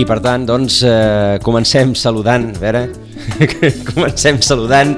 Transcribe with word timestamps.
I 0.00 0.06
per 0.08 0.16
tant, 0.24 0.46
doncs, 0.48 0.78
eh, 0.86 1.36
comencem 1.44 1.90
saludant, 1.98 2.46
a 2.54 2.60
veure, 2.62 2.80
comencem 3.90 4.38
saludant 4.40 4.94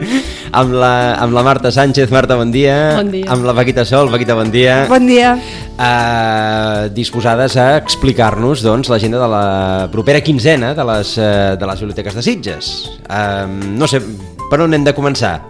amb 0.55 0.77
la, 0.79 0.93
amb 1.19 1.35
la 1.35 1.43
Marta 1.43 1.73
Sánchez. 1.75 2.13
Marta, 2.15 2.37
bon 2.39 2.53
dia. 2.55 2.77
Bon 3.01 3.11
dia. 3.11 3.27
Amb 3.35 3.49
la 3.49 3.55
Paquita 3.57 3.83
Sol. 3.89 4.13
Paquita, 4.13 4.37
bon 4.39 4.53
dia. 4.55 4.85
Bon 4.91 5.09
dia. 5.09 5.35
Eh, 5.75 6.91
disposades 6.95 7.57
a 7.59 7.73
explicar-nos 7.81 8.63
doncs, 8.63 8.93
l'agenda 8.93 9.19
de 9.25 9.31
la 9.33 9.47
propera 9.91 10.23
quinzena 10.23 10.71
de 10.79 10.87
les, 10.93 11.17
eh, 11.19 11.57
de 11.59 11.73
les 11.73 11.83
biblioteques 11.83 12.19
de 12.19 12.23
Sitges. 12.29 12.75
Eh, 13.09 13.47
no 13.75 13.91
sé, 13.91 14.05
per 14.51 14.63
on 14.63 14.79
hem 14.79 14.87
de 14.87 14.95
començar? 14.95 15.41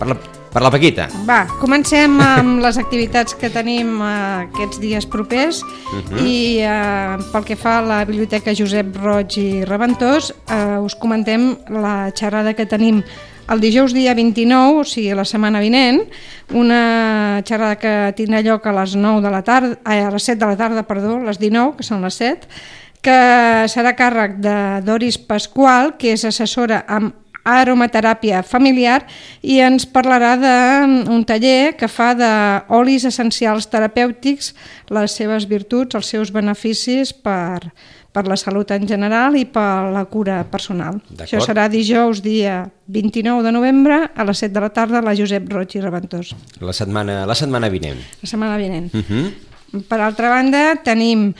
Per 0.00 0.10
la, 0.10 0.18
per 0.56 0.62
la 0.64 0.70
Paquita. 0.72 1.04
Va, 1.28 1.42
comencem 1.60 2.14
amb 2.24 2.60
les 2.64 2.78
activitats 2.80 3.36
que 3.36 3.50
tenim 3.52 3.98
eh, 4.00 4.12
aquests 4.46 4.80
dies 4.80 5.04
propers. 5.04 5.58
I 6.16 6.64
eh, 6.64 7.18
pel 7.28 7.44
que 7.44 7.58
fa 7.60 7.74
a 7.76 7.84
la 7.84 7.98
Biblioteca 8.08 8.54
Josep 8.56 8.96
Roig 9.02 9.36
i 9.36 9.66
Reventós 9.68 10.30
eh, 10.32 10.78
us 10.80 10.96
comentem 10.96 11.50
la 11.68 12.08
xerrada 12.16 12.54
que 12.56 12.64
tenim 12.64 13.02
el 13.52 13.60
dijous 13.60 13.92
dia 13.92 14.16
29, 14.16 14.80
o 14.80 14.86
sigui 14.88 15.12
la 15.14 15.26
setmana 15.28 15.60
vinent, 15.60 16.00
una 16.56 16.80
xerrada 17.44 17.76
que 17.76 17.92
tindrà 18.16 18.40
lloc 18.40 18.64
a 18.64 18.74
les 18.80 18.96
9 18.96 19.20
de 19.28 19.34
la 19.36 19.44
tarda, 19.44 19.76
ai, 19.84 20.00
a 20.06 20.08
les 20.10 20.24
7 20.24 20.40
de 20.40 20.48
la 20.54 20.56
tarda, 20.56 20.86
perdó, 20.88 21.20
les 21.20 21.36
19, 21.36 21.76
que 21.76 21.84
són 21.84 22.00
les 22.02 22.16
7, 22.16 22.48
que 23.04 23.20
serà 23.70 23.92
càrrec 23.94 24.40
de 24.42 24.56
Doris 24.88 25.20
Pasqual, 25.20 25.94
que 26.00 26.16
és 26.16 26.24
assessora 26.26 26.80
amb 26.88 27.25
aromateràpia 27.46 28.42
familiar 28.42 29.04
i 29.46 29.60
ens 29.62 29.86
parlarà 29.86 30.34
d'un 30.40 31.22
taller 31.24 31.76
que 31.78 31.88
fa 31.88 32.10
d'olis 32.18 33.06
essencials 33.06 33.68
terapèutics, 33.70 34.52
les 34.90 35.14
seves 35.14 35.46
virtuts, 35.46 35.94
els 35.94 36.10
seus 36.10 36.32
beneficis 36.34 37.12
per, 37.14 37.70
per 38.12 38.26
la 38.26 38.36
salut 38.40 38.70
en 38.74 38.86
general 38.88 39.36
i 39.38 39.44
per 39.46 39.92
la 39.94 40.04
cura 40.10 40.42
personal. 40.50 40.98
Això 41.22 41.40
serà 41.44 41.68
dijous, 41.70 42.22
dia 42.24 42.64
29 42.90 43.42
de 43.46 43.52
novembre, 43.54 44.02
a 44.14 44.24
les 44.26 44.42
7 44.42 44.54
de 44.54 44.62
la 44.66 44.72
tarda, 44.74 44.98
a 44.98 45.06
la 45.06 45.14
Josep 45.18 45.46
Roig 45.52 45.76
i 45.76 45.84
Reventós, 45.84 46.34
La 46.60 46.72
setmana, 46.72 47.24
la 47.26 47.34
setmana 47.34 47.68
vinent. 47.70 48.00
la 48.22 48.28
setmana 48.28 48.56
vinent. 48.56 48.94
Uh 48.94 49.04
-huh. 49.06 49.82
Per 49.88 50.00
altra 50.00 50.30
banda, 50.30 50.76
tenim 50.82 51.34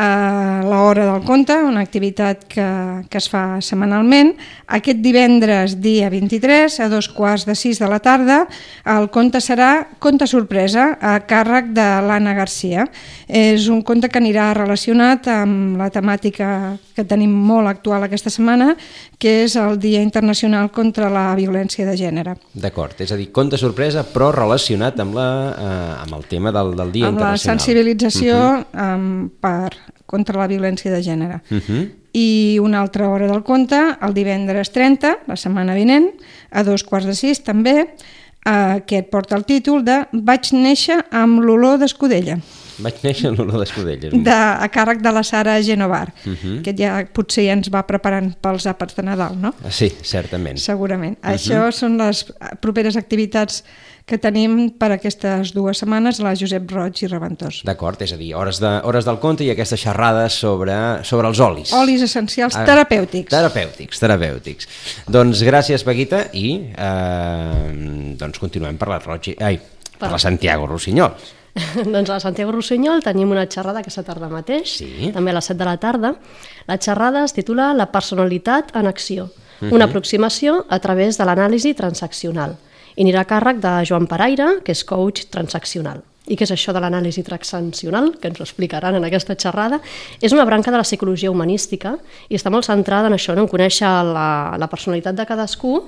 eh, 0.00 0.64
l'Hora 0.64 1.06
del 1.12 1.24
Conte, 1.26 1.56
una 1.64 1.82
activitat 1.84 2.44
que, 2.48 2.66
que 3.10 3.20
es 3.20 3.28
fa 3.30 3.60
setmanalment. 3.64 4.32
Aquest 4.70 5.02
divendres, 5.04 5.76
dia 5.82 6.10
23, 6.12 6.80
a 6.80 6.88
dos 6.92 7.10
quarts 7.12 7.46
de 7.48 7.56
sis 7.58 7.80
de 7.80 7.88
la 7.90 8.00
tarda, 8.00 8.44
el 8.88 9.10
conte 9.12 9.40
serà 9.44 9.70
Conte 9.98 10.28
Sorpresa, 10.30 10.94
a 11.00 11.18
càrrec 11.28 11.72
de 11.76 11.88
l'Anna 12.06 12.34
Garcia. 12.38 12.86
És 13.26 13.68
un 13.68 13.82
conte 13.86 14.08
que 14.08 14.20
anirà 14.20 14.50
relacionat 14.56 15.28
amb 15.30 15.78
la 15.80 15.90
temàtica 15.92 16.78
que 16.96 17.04
tenim 17.08 17.32
molt 17.32 17.70
actual 17.70 18.04
aquesta 18.04 18.32
setmana, 18.32 18.74
que 19.20 19.44
és 19.44 19.56
el 19.60 19.78
Dia 19.80 20.02
Internacional 20.04 20.70
contra 20.74 21.10
la 21.12 21.28
Violència 21.38 21.86
de 21.88 21.96
Gènere. 21.98 22.36
D'acord, 22.52 23.00
és 23.00 23.12
a 23.12 23.18
dir, 23.20 23.30
conte 23.34 23.58
sorpresa, 23.60 24.04
però 24.06 24.30
relacionat 24.34 25.00
amb, 25.00 25.16
la, 25.16 25.28
eh, 25.50 25.94
amb 26.04 26.18
el 26.18 26.26
tema 26.30 26.52
del, 26.54 26.74
del 26.78 26.92
Dia 26.92 27.08
amb 27.08 27.18
la 27.18 27.32
Internacional. 27.34 27.60
sensibilització 27.60 28.40
um, 28.72 29.28
per, 29.40 29.70
contra 30.06 30.38
la 30.38 30.46
violència 30.48 30.90
de 30.90 31.02
gènere. 31.02 31.40
Uh 31.50 31.56
-huh. 31.58 31.90
I 32.12 32.58
una 32.60 32.80
altra 32.80 33.08
hora 33.08 33.26
del 33.28 33.42
conte, 33.42 33.76
el 34.02 34.14
divendres 34.14 34.70
30, 34.72 35.18
la 35.26 35.36
setmana 35.36 35.74
vinent, 35.74 36.10
a 36.50 36.62
dos 36.64 36.82
quarts 36.84 37.06
de 37.06 37.14
sis 37.14 37.42
també, 37.44 37.94
eh, 38.46 38.82
que 38.86 39.02
porta 39.04 39.36
el 39.36 39.44
títol 39.44 39.84
de 39.84 40.06
Vaig 40.12 40.52
néixer 40.52 41.04
amb 41.10 41.40
l'olor 41.40 41.78
d'escudella, 41.78 42.38
Vaig 42.80 42.94
néixer 43.02 43.28
en 43.28 43.36
l'olor 43.36 43.58
d'escudelles. 43.60 44.10
de, 44.12 44.30
a 44.32 44.66
càrrec 44.72 45.00
de 45.02 45.12
la 45.12 45.22
Sara 45.22 45.62
Genovar, 45.62 46.12
Uh 46.26 46.32
-huh. 46.32 46.62
que 46.62 46.74
ja 46.76 47.04
potser 47.12 47.44
ja 47.44 47.52
ens 47.52 47.68
va 47.70 47.86
preparant 47.86 48.34
pels 48.40 48.66
àpats 48.66 48.94
de 48.96 49.02
Nadal, 49.02 49.36
no? 49.40 49.54
Ah, 49.64 49.70
Sí, 49.70 49.92
certament. 50.02 50.56
Segurament. 50.58 51.18
Uh 51.22 51.28
-huh. 51.30 51.34
Això 51.34 51.70
són 51.72 51.96
les 51.98 52.24
properes 52.60 52.96
activitats 52.96 53.64
que 54.10 54.18
tenim 54.18 54.68
per 54.74 54.90
aquestes 54.96 55.52
dues 55.54 55.78
setmanes 55.80 56.18
a 56.20 56.24
la 56.26 56.32
Josep 56.36 56.66
Roig 56.74 56.98
i 57.04 57.08
Reventós. 57.08 57.60
D'acord, 57.64 58.02
és 58.02 58.12
a 58.12 58.18
dir, 58.18 58.32
hores, 58.34 58.58
de, 58.60 58.72
hores 58.84 59.06
del 59.06 59.20
conte 59.22 59.46
i 59.46 59.50
aquesta 59.54 59.78
xerrada 59.80 60.26
sobre, 60.34 60.74
sobre 61.06 61.30
els 61.30 61.40
olis. 61.40 61.72
Olis 61.78 62.02
essencials 62.02 62.56
Ah, 62.58 62.64
terapèutics. 62.66 63.30
Terapèutics, 63.30 64.02
terapèutics. 64.02 64.68
Doncs 65.08 65.44
gràcies, 65.46 65.84
Paquita, 65.86 66.26
i 66.34 66.48
eh, 66.74 68.14
doncs 68.18 68.38
continuem 68.42 68.76
per 68.80 68.88
la 68.92 68.98
Roig... 69.04 69.30
Ai, 69.38 69.58
per 69.60 70.06
Per- 70.08 70.10
la 70.14 70.18
Santiago 70.18 70.66
Rossinyols. 70.66 71.36
doncs 71.94 72.08
a 72.08 72.14
la 72.14 72.20
Santiago 72.22 72.52
Rossinyol 72.54 73.02
tenim 73.02 73.32
una 73.34 73.42
xerrada 73.50 73.80
aquesta 73.82 74.04
tarda 74.06 74.28
mateix, 74.30 74.76
Sí. 74.80 75.10
també 75.12 75.32
a 75.32 75.34
les 75.40 75.48
7 75.50 75.58
de 75.58 75.66
la 75.66 75.76
tarda. 75.82 76.12
La 76.70 76.76
xerrada 76.78 77.24
es 77.26 77.34
titula 77.34 77.72
La 77.74 77.88
personalitat 77.92 78.70
en 78.78 78.86
acció, 78.86 79.30
una 79.70 79.84
aproximació 79.90 80.64
a 80.70 80.78
través 80.80 81.18
de 81.18 81.26
l'anàlisi 81.26 81.74
transaccional. 81.76 82.54
I 83.00 83.04
anirà 83.06 83.22
a 83.24 83.28
càrrec 83.28 83.62
de 83.62 83.70
Joan 83.88 84.04
Paraire, 84.10 84.58
que 84.60 84.74
és 84.76 84.84
coach 84.84 85.30
transaccional. 85.32 86.02
I 86.28 86.36
què 86.36 86.44
és 86.44 86.52
això 86.52 86.74
de 86.76 86.82
l'anàlisi 86.84 87.24
transaccional, 87.24 88.10
que 88.20 88.28
ens 88.28 88.42
ho 88.42 88.44
explicaran 88.44 88.98
en 88.98 89.06
aquesta 89.08 89.38
xerrada? 89.40 89.80
És 90.20 90.34
una 90.36 90.44
branca 90.44 90.70
de 90.70 90.76
la 90.76 90.84
psicologia 90.84 91.32
humanística 91.32 91.94
i 92.28 92.36
està 92.36 92.52
molt 92.52 92.68
centrada 92.68 93.08
en 93.08 93.16
això, 93.16 93.32
en 93.32 93.48
conèixer 93.48 93.88
la, 93.88 94.28
la 94.60 94.68
personalitat 94.68 95.16
de 95.16 95.26
cadascú 95.26 95.80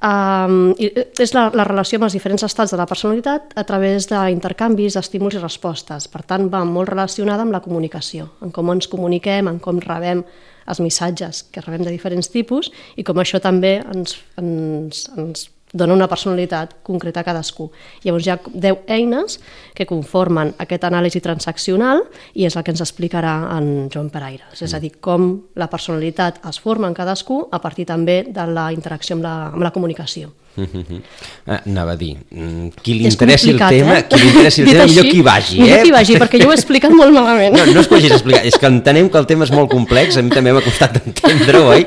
Um, 0.00 0.70
i 0.80 0.86
és 1.20 1.34
la, 1.36 1.50
la 1.52 1.64
relació 1.68 1.98
amb 1.98 2.06
els 2.06 2.14
diferents 2.16 2.40
estats 2.46 2.72
de 2.72 2.78
la 2.80 2.86
personalitat 2.88 3.50
a 3.52 3.66
través 3.68 4.06
d'intercanvis 4.08 4.96
d'estímuls 4.96 5.36
i 5.36 5.42
respostes. 5.42 6.06
Per 6.08 6.22
tant, 6.24 6.46
va 6.48 6.62
molt 6.64 6.88
relacionada 6.88 7.44
amb 7.44 7.52
la 7.52 7.60
comunicació, 7.60 8.30
en 8.40 8.48
com 8.48 8.72
ens 8.72 8.88
comuniquem, 8.88 9.52
en 9.52 9.60
com 9.60 9.76
rebem 9.84 10.24
els 10.72 10.80
missatges 10.80 11.44
que 11.52 11.60
rebem 11.66 11.84
de 11.84 11.92
diferents 11.92 12.32
tipus 12.32 12.72
i 12.96 13.04
com 13.04 13.20
això 13.20 13.44
també 13.44 13.76
ens, 13.82 14.16
ens, 14.40 15.04
ens 15.20 15.50
dona 15.72 15.94
una 15.94 16.08
personalitat 16.10 16.76
concreta 16.82 17.20
a 17.20 17.26
cadascú. 17.26 17.70
Llavors 18.04 18.26
hi 18.26 18.32
ha 18.32 18.38
10 18.42 18.90
eines 18.90 19.38
que 19.74 19.86
conformen 19.86 20.54
aquest 20.58 20.84
anàlisi 20.88 21.22
transaccional 21.22 22.02
i 22.34 22.46
és 22.48 22.56
el 22.56 22.64
que 22.66 22.74
ens 22.74 22.82
explicarà 22.82 23.34
en 23.56 23.88
Joan 23.92 24.10
Peraires. 24.10 24.62
És 24.62 24.74
a 24.74 24.82
dir, 24.82 24.96
com 25.00 25.30
la 25.54 25.70
personalitat 25.70 26.42
es 26.50 26.60
forma 26.60 26.90
en 26.90 26.94
cadascú 26.94 27.44
a 27.50 27.60
partir 27.62 27.86
també 27.86 28.24
de 28.28 28.46
la 28.50 28.70
interacció 28.74 29.16
amb 29.16 29.26
la, 29.26 29.36
amb 29.54 29.62
la 29.62 29.74
comunicació. 29.74 30.34
Uh 30.56 30.64
-huh. 30.66 31.00
ah, 31.46 31.60
anava 31.64 31.92
a 31.92 31.96
dir, 31.96 32.16
mm, 32.30 32.68
qui 32.82 32.94
li 32.94 33.06
És 33.06 33.14
interessi 33.14 33.50
el 33.50 33.58
tema, 33.58 33.98
eh? 33.98 34.04
qui 34.08 34.18
li 34.20 34.26
interessi 34.28 34.62
el 34.62 34.68
tema, 34.68 34.84
millor 34.86 35.04
qui 35.08 35.22
vagi, 35.22 35.56
eh? 35.58 35.62
Millor 35.62 35.82
qui 35.82 35.90
vagi, 35.92 36.14
perquè 36.16 36.40
jo 36.42 36.48
ho 36.48 36.50
he 36.50 36.54
explicat 36.54 36.90
molt 36.90 37.12
malament. 37.12 37.56
No, 37.56 37.64
no 37.66 37.80
és 37.80 37.86
que 37.86 37.94
ho 37.94 37.98
hagis 37.98 38.10
explicat, 38.12 38.44
és 38.44 38.58
que 38.58 38.66
entenem 38.66 39.08
que 39.08 39.18
el 39.18 39.26
tema 39.26 39.44
és 39.44 39.50
molt 39.52 39.70
complex, 39.70 40.16
a 40.16 40.22
mi 40.22 40.30
també 40.30 40.52
m'ha 40.52 40.60
costat 40.60 40.96
entendre-ho, 41.06 41.68
oi? 41.70 41.86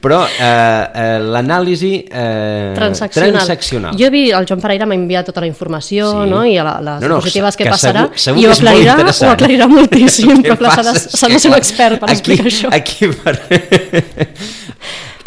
Però 0.00 0.20
eh, 0.26 0.86
eh, 0.94 1.18
l'anàlisi 1.18 2.04
eh, 2.10 2.72
transaccional. 2.76 3.32
transaccional. 3.32 3.96
Jo 3.98 4.06
he 4.06 4.10
vist, 4.10 4.34
el 4.34 4.46
Joan 4.46 4.60
Pereira 4.60 4.86
m'ha 4.86 4.94
enviat 4.94 5.26
tota 5.26 5.40
la 5.40 5.46
informació 5.46 6.10
Sí. 6.24 6.30
no? 6.30 6.44
i 6.44 6.56
a 6.58 6.64
la, 6.64 6.80
les 6.80 7.00
No, 7.00 7.08
no, 7.08 7.14
diapositives 7.16 7.56
que, 7.56 7.64
que 7.64 7.70
passarà 7.70 8.04
segur- 8.04 8.18
segur 8.18 8.40
i 8.42 8.46
ho 8.46 8.50
aclarirà, 8.52 8.96
ho 9.00 9.30
aclarirà 9.30 9.66
moltíssim, 9.66 10.42
però 10.42 10.56
clar, 10.58 10.84
s'ha 10.84 10.92
de, 11.28 11.38
ser 11.38 11.50
un 11.50 11.56
expert 11.56 11.98
per 12.00 12.10
aquí, 12.10 12.18
explicar 12.18 12.46
això. 12.46 12.68
Aquí 12.70 13.06
per... 13.08 13.40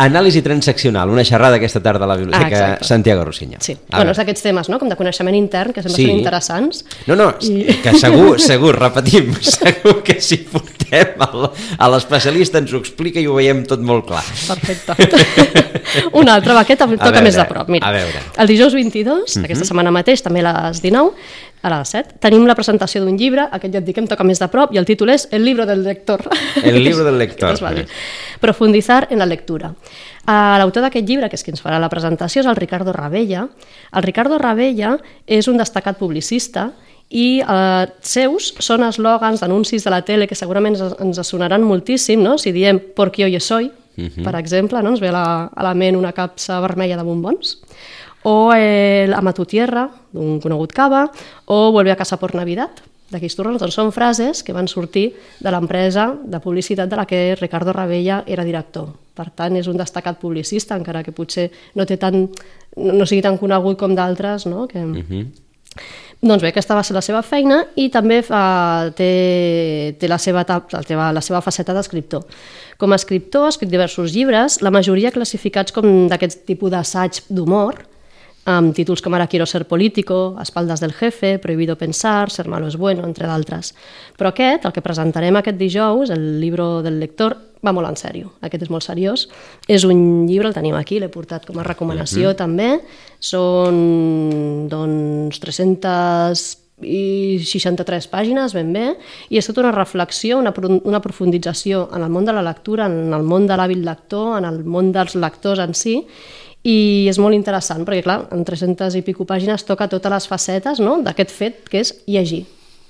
Anàlisi 0.01 0.41
transaccional, 0.41 1.09
una 1.13 1.23
xerrada 1.27 1.57
aquesta 1.59 1.81
tarda 1.83 2.05
a 2.05 2.07
la 2.09 2.15
Ah, 2.15 2.17
Biblioteca 2.17 2.47
exacte. 2.57 2.85
Santiago 2.89 3.23
Rossinyol. 3.25 3.61
Sí, 3.61 3.75
A 3.91 3.97
bueno, 3.97 4.11
és 4.11 4.17
d'aquests 4.17 4.41
temes, 4.47 4.69
no?, 4.69 4.79
com 4.81 4.89
de 4.89 4.95
coneixement 4.97 5.35
intern, 5.37 5.73
que 5.75 5.83
sempre 5.83 5.95
Sí. 5.99 6.07
són 6.07 6.17
interessants. 6.17 6.85
No, 7.07 7.15
no, 7.15 7.35
I- 7.41 7.77
que 7.83 7.93
segur, 7.99 8.39
segur, 8.41 8.73
repetim, 8.79 9.33
segur 9.41 10.01
que 10.03 10.19
si 10.21 10.37
portem 10.37 11.21
a 11.77 11.87
l'especialista 11.93 12.57
ens 12.57 12.73
ho 12.73 12.79
explica 12.81 13.19
i 13.21 13.27
ho 13.27 13.35
veiem 13.37 13.63
tot 13.69 13.79
molt 13.79 14.07
clar. 14.07 14.23
Perfecte. 14.47 14.95
Un 16.19 16.29
altre, 16.29 16.53
va, 16.53 16.61
aquest 16.65 16.79
toca 16.79 16.97
veure, 16.97 17.21
més 17.21 17.35
de 17.35 17.45
prop. 17.45 17.69
Mira, 17.69 17.87
a 17.87 17.91
veure. 17.91 18.19
El 18.41 18.47
dijous 18.47 18.73
22, 18.73 19.37
aquesta 19.43 19.65
setmana 19.65 19.91
mateix, 19.93 20.21
també 20.23 20.41
a 20.41 20.69
les 20.69 20.81
19, 20.81 21.11
a 21.61 21.69
les 21.69 21.93
7, 21.93 22.17
tenim 22.23 22.45
la 22.49 22.55
presentació 22.57 23.03
d'un 23.03 23.17
llibre, 23.17 23.45
aquest 23.53 23.73
ja 23.73 23.81
et 23.81 23.85
dic 23.85 23.97
que 23.97 24.03
em 24.03 24.09
toca 24.09 24.25
més 24.27 24.41
de 24.41 24.47
prop, 24.51 24.73
i 24.73 24.79
el 24.81 24.87
títol 24.89 25.13
és 25.13 25.27
El 25.31 25.45
libro 25.45 25.65
del 25.65 25.83
lector. 25.83 26.23
El 26.63 26.83
libro 26.83 27.03
del 27.05 27.17
lector. 27.19 27.53
Es 27.57 27.61
va 27.63 27.73
dir. 27.73 27.85
Profundizar 28.41 29.07
en 29.11 29.19
la 29.19 29.25
lectura. 29.25 29.73
Uh, 30.25 30.57
L'autor 30.61 30.87
d'aquest 30.87 31.07
llibre, 31.07 31.29
que 31.29 31.37
és 31.37 31.43
qui 31.43 31.53
ens 31.53 31.61
farà 31.61 31.79
la 31.81 31.89
presentació, 31.89 32.41
és 32.41 32.49
el 32.49 32.57
Ricardo 32.57 32.93
Ravella. 32.93 33.47
El 33.93 34.03
Ricardo 34.03 34.37
Ravella 34.41 34.95
és 35.27 35.47
un 35.47 35.61
destacat 35.61 35.99
publicista 35.99 36.71
i 37.11 37.41
eh, 37.43 37.85
seus 38.07 38.53
són 38.63 38.85
eslògans 38.87 39.43
d'anuncis 39.43 39.83
de 39.83 39.91
la 39.91 39.99
tele 40.07 40.29
que 40.29 40.37
segurament 40.37 40.77
ens, 40.77 40.95
ens 41.03 41.19
sonaran 41.27 41.65
moltíssim, 41.67 42.21
no? 42.23 42.37
si 42.39 42.53
diem 42.55 42.79
«Porque 42.95 43.25
hoy 43.25 43.39
soy», 43.39 43.71
per 44.23 44.35
exemple, 44.39 44.81
no? 44.81 44.93
ens 44.95 45.01
ve 45.03 45.09
a 45.11 45.13
la, 45.13 45.25
a 45.51 45.65
la 45.65 45.73
ment 45.75 45.97
una 45.99 46.13
capsa 46.15 46.61
vermella 46.63 46.97
de 46.97 47.03
bombons, 47.03 47.57
o 48.23 48.53
el 48.53 49.13
Ama 49.13 49.33
tu 49.33 49.45
tierra, 49.45 49.87
d'un 50.13 50.39
conegut 50.39 50.73
cava, 50.73 51.07
o 51.45 51.71
Vuelve 51.71 51.91
a 51.91 51.97
casa 51.99 52.17
por 52.21 52.35
Navidad, 52.35 52.69
d'aquells 53.11 53.35
torrons, 53.35 53.59
doncs 53.59 53.75
són 53.75 53.91
frases 53.91 54.39
que 54.43 54.53
van 54.55 54.69
sortir 54.71 55.09
de 55.39 55.51
l'empresa 55.51 56.13
de 56.23 56.39
publicitat 56.39 56.87
de 56.89 56.95
la 56.95 57.05
que 57.05 57.35
Ricardo 57.35 57.73
Ravella 57.75 58.21
era 58.25 58.45
director. 58.47 58.87
Per 59.13 59.27
tant, 59.35 59.57
és 59.59 59.67
un 59.67 59.75
destacat 59.77 60.17
publicista, 60.21 60.77
encara 60.79 61.03
que 61.03 61.11
potser 61.11 61.49
no, 61.75 61.83
té 61.85 61.97
tant, 61.99 62.23
no, 62.77 63.05
sigui 63.05 63.21
tan 63.21 63.35
conegut 63.37 63.77
com 63.79 63.95
d'altres, 63.97 64.47
no? 64.47 64.67
que, 64.71 64.85
Doncs 66.21 66.43
bé, 66.43 66.51
aquesta 66.51 66.75
va 66.77 66.83
ser 66.83 66.93
la 66.93 67.01
seva 67.01 67.23
feina 67.25 67.63
i 67.81 67.87
també 67.89 68.19
fa, 68.21 68.91
té, 68.93 69.95
té, 69.97 70.07
la 70.11 70.19
seva, 70.21 70.43
etapa- 70.45 70.77
la, 70.77 70.81
seva, 70.85 71.07
la 71.15 71.21
seva 71.25 71.39
faceta 71.41 71.73
d'escriptor. 71.73 72.25
Com 72.77 72.91
a 72.93 72.99
escriptor 72.99 73.47
ha 73.47 73.49
escrit 73.49 73.71
diversos 73.71 74.13
llibres, 74.13 74.59
la 74.61 74.69
majoria 74.69 75.09
classificats 75.11 75.73
com 75.73 76.05
d'aquest 76.11 76.43
tipus 76.45 76.69
d'assaig 76.69 77.23
d'humor, 77.27 77.79
amb 78.49 78.73
títols 78.75 79.03
com 79.03 79.13
ara 79.13 79.27
Quiero 79.29 79.45
ser 79.45 79.67
político, 79.67 80.37
Espaldas 80.41 80.81
del 80.81 80.93
jefe, 80.93 81.37
Prohibido 81.39 81.77
pensar, 81.77 82.31
Ser 82.31 82.47
malo 82.47 82.67
es 82.67 82.77
bueno, 82.77 83.05
entre 83.05 83.27
d'altres. 83.27 83.75
Però 84.17 84.31
aquest, 84.31 84.65
el 84.65 84.73
que 84.73 84.81
presentarem 84.81 85.37
aquest 85.37 85.57
dijous, 85.57 86.09
el 86.09 86.39
llibre 86.41 86.81
del 86.85 86.99
lector, 86.99 87.37
va 87.61 87.73
molt 87.73 87.91
en 87.91 87.99
sèrio. 87.99 88.33
Aquest 88.41 88.65
és 88.65 88.71
molt 88.73 88.85
seriós. 88.85 89.27
És 89.69 89.85
un 89.85 90.25
llibre, 90.27 90.49
el 90.49 90.57
tenim 90.57 90.75
aquí, 90.75 90.99
l'he 90.99 91.11
portat 91.13 91.45
com 91.45 91.61
a 91.61 91.67
recomanació 91.67 92.33
també. 92.37 92.79
Són 93.21 94.67
doncs, 94.71 95.39
300 95.43 96.61
i 96.81 97.37
63 97.45 98.07
pàgines, 98.09 98.55
ben 98.57 98.71
bé, 98.73 98.85
i 99.29 99.37
és 99.37 99.47
tota 99.47 99.61
una 99.61 99.73
reflexió, 99.75 100.39
una, 100.41 100.53
una 100.81 101.01
profundització 101.01 101.87
en 101.93 102.01
el 102.01 102.09
món 102.09 102.25
de 102.25 102.33
la 102.33 102.41
lectura, 102.41 102.87
en 102.89 103.13
el 103.13 103.25
món 103.27 103.47
de 103.47 103.57
l'hàbil 103.57 103.83
lector, 103.85 104.37
en 104.39 104.47
el 104.49 104.63
món 104.65 104.91
dels 104.95 105.13
lectors 105.15 105.61
en 105.61 105.75
si, 105.77 105.99
i 106.63 107.07
és 107.09 107.17
molt 107.21 107.33
interessant 107.37 107.85
perquè, 107.87 108.03
clar, 108.05 108.19
en 108.31 108.45
300 108.45 108.97
i 108.99 109.03
pico 109.05 109.25
pàgines 109.25 109.65
toca 109.65 109.89
totes 109.89 110.13
les 110.13 110.27
facetes 110.29 110.81
no? 110.83 110.99
d'aquest 111.01 111.33
fet 111.33 111.69
que 111.69 111.81
és 111.81 111.95
llegir 112.05 112.43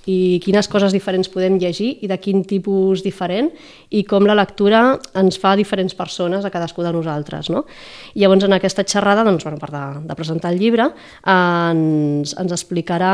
i 0.10 0.40
quines 0.42 0.66
coses 0.70 0.94
diferents 0.94 1.30
podem 1.30 1.58
llegir 1.62 1.92
i 2.02 2.10
de 2.10 2.18
quin 2.22 2.42
tipus 2.48 3.04
diferent 3.06 3.52
i 3.94 4.04
com 4.08 4.26
la 4.26 4.36
lectura 4.38 4.98
ens 5.18 5.38
fa 5.42 5.54
diferents 5.58 5.94
persones 5.98 6.46
a 6.46 6.50
cadascú 6.54 6.82
de 6.82 6.94
nosaltres. 6.94 7.52
No? 7.54 7.66
I 8.16 8.24
llavors 8.24 8.48
en 8.48 8.58
aquesta 8.58 8.86
xerrada, 8.88 9.24
doncs, 9.28 9.46
bueno, 9.46 9.60
per 9.62 9.70
de, 9.74 9.84
de 10.10 10.18
presentar 10.18 10.54
el 10.54 10.60
llibre, 10.62 10.90
ens, 11.22 12.34
ens 12.34 12.56
explicarà 12.58 13.14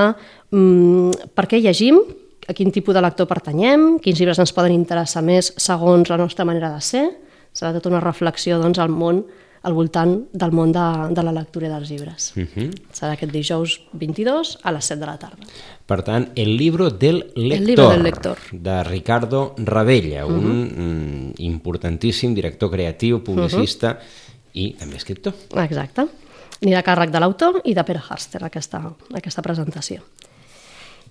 mm, 0.52 1.34
per 1.36 1.48
què 1.52 1.60
llegim, 1.60 2.00
a 2.48 2.56
quin 2.56 2.72
tipus 2.72 2.96
de 2.96 3.04
lector 3.04 3.28
pertanyem, 3.28 3.98
quins 4.00 4.22
llibres 4.22 4.40
ens 4.40 4.56
poden 4.56 4.72
interessar 4.72 5.26
més 5.26 5.52
segons 5.60 6.08
la 6.08 6.20
nostra 6.22 6.48
manera 6.48 6.72
de 6.72 6.80
ser. 6.80 7.04
Serà 7.52 7.74
tota 7.76 7.92
una 7.92 8.00
reflexió 8.00 8.62
doncs, 8.62 8.80
al 8.80 8.94
món 8.94 9.26
al 9.68 9.76
voltant 9.76 10.14
del 10.32 10.54
món 10.56 10.72
de, 10.72 10.84
de 11.12 11.24
la 11.28 11.34
lectura 11.36 11.68
dels 11.68 11.90
llibres. 11.92 12.32
Uh 12.36 12.46
-huh. 12.48 12.68
Serà 12.96 13.12
aquest 13.14 13.32
dijous 13.32 13.82
22 13.92 14.58
a 14.64 14.72
les 14.72 14.86
7 14.86 15.00
de 15.00 15.06
la 15.06 15.18
tarda. 15.18 15.44
Per 15.86 16.02
tant, 16.04 16.30
El 16.36 16.56
libro 16.58 16.90
del 16.90 17.32
lector, 17.36 17.68
libro 17.68 17.90
del 17.90 18.04
lector. 18.04 18.38
de 18.52 18.84
Ricardo 18.84 19.56
Ravella, 19.58 20.26
un 20.26 20.46
mm, 20.64 21.34
importantíssim 21.38 22.34
director 22.34 22.72
creatiu, 22.72 23.24
publicista 23.24 24.00
i 24.54 24.74
també 24.74 24.96
escriptor. 24.96 25.34
Exacte. 25.56 26.08
Anirà 26.62 26.80
a 26.80 26.84
càrrec 26.84 27.12
de 27.12 27.20
l'autor 27.20 27.62
i 27.66 27.74
de 27.74 27.84
Pere 27.84 28.02
Harster, 28.10 28.44
aquesta, 28.44 28.82
aquesta 29.14 29.42
presentació. 29.42 30.02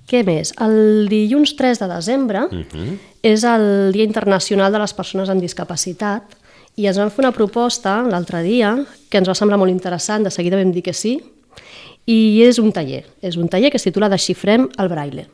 Què 0.07 0.25
més? 0.25 0.53
El 0.63 1.09
dilluns 1.09 1.57
3 1.57 1.79
de 1.79 1.89
desembre 1.89 2.45
uh 2.45 2.51
-huh. 2.51 2.99
és 3.23 3.45
el 3.45 3.93
Dia 3.93 4.05
Internacional 4.05 4.73
de 4.73 4.79
les 4.79 4.95
Persones 4.95 5.29
amb 5.29 5.41
Discapacitat 5.41 6.23
i 6.77 6.87
ens 6.87 6.99
van 7.01 7.11
fer 7.13 7.25
una 7.25 7.33
proposta 7.33 8.03
l'altre 8.05 8.43
dia 8.45 8.75
que 9.11 9.21
ens 9.21 9.29
va 9.29 9.37
semblar 9.39 9.59
molt 9.61 9.73
interessant, 9.73 10.27
de 10.27 10.33
seguida 10.33 10.61
vam 10.61 10.75
dir 10.75 10.85
que 10.85 10.95
sí, 10.97 11.17
i 12.07 12.43
és 12.47 12.61
un 12.63 12.71
taller. 12.73 13.03
És 13.23 13.37
un 13.41 13.49
taller 13.51 13.73
que 13.73 13.81
es 13.81 13.87
titula 13.87 14.11
Desxifrem 14.13 14.69
el 14.79 14.91
braille. 14.93 15.27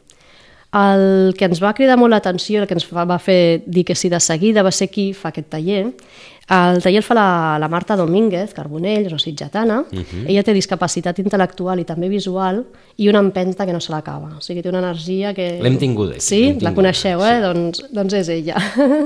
El 0.73 1.35
que 1.37 1.45
ens 1.45 1.61
va 1.61 1.75
cridar 1.77 1.99
molt 2.01 2.15
l'atenció, 2.15 2.63
el 2.63 2.69
que 2.69 2.79
ens 2.79 2.87
va 2.89 3.19
fer 3.21 3.61
dir 3.67 3.85
que 3.85 3.97
sí 3.99 4.09
de 4.09 4.21
seguida, 4.25 4.65
va 4.65 4.73
ser 4.73 4.89
qui 4.89 5.11
fa 5.13 5.29
aquest 5.29 5.51
taller. 5.53 5.91
El 6.49 6.83
taller 6.83 6.99
el 6.99 7.07
fa 7.07 7.15
la, 7.15 7.59
la 7.63 7.69
Marta 7.69 7.97
Domínguez, 7.97 8.53
Carbonell, 8.55 9.09
sitgetana. 9.19 9.85
Uh 9.91 9.99
-huh. 9.99 10.25
Ella 10.27 10.43
té 10.43 10.53
discapacitat 10.53 11.19
intel·lectual 11.19 11.81
i 11.81 11.85
també 11.85 12.09
visual 12.09 12.65
i 12.97 13.09
una 13.09 13.21
empenta 13.21 13.65
que 13.65 13.73
no 13.73 13.81
se 13.81 13.93
l'acaba. 13.93 14.37
O 14.37 14.41
sigui, 14.41 14.63
té 14.63 14.69
una 14.69 14.79
energia 14.79 15.33
que... 15.35 15.59
L'hem 15.63 15.79
tinguda 15.79 16.13
aquí, 16.13 16.21
Sí? 16.21 16.43
l'hem 16.53 16.61
La 16.61 16.75
coneixeu, 16.75 17.21
eh? 17.25 17.37
sí. 17.37 17.43
Doncs, 17.43 17.85
doncs 17.93 18.13
és 18.15 18.29
ella. 18.29 18.57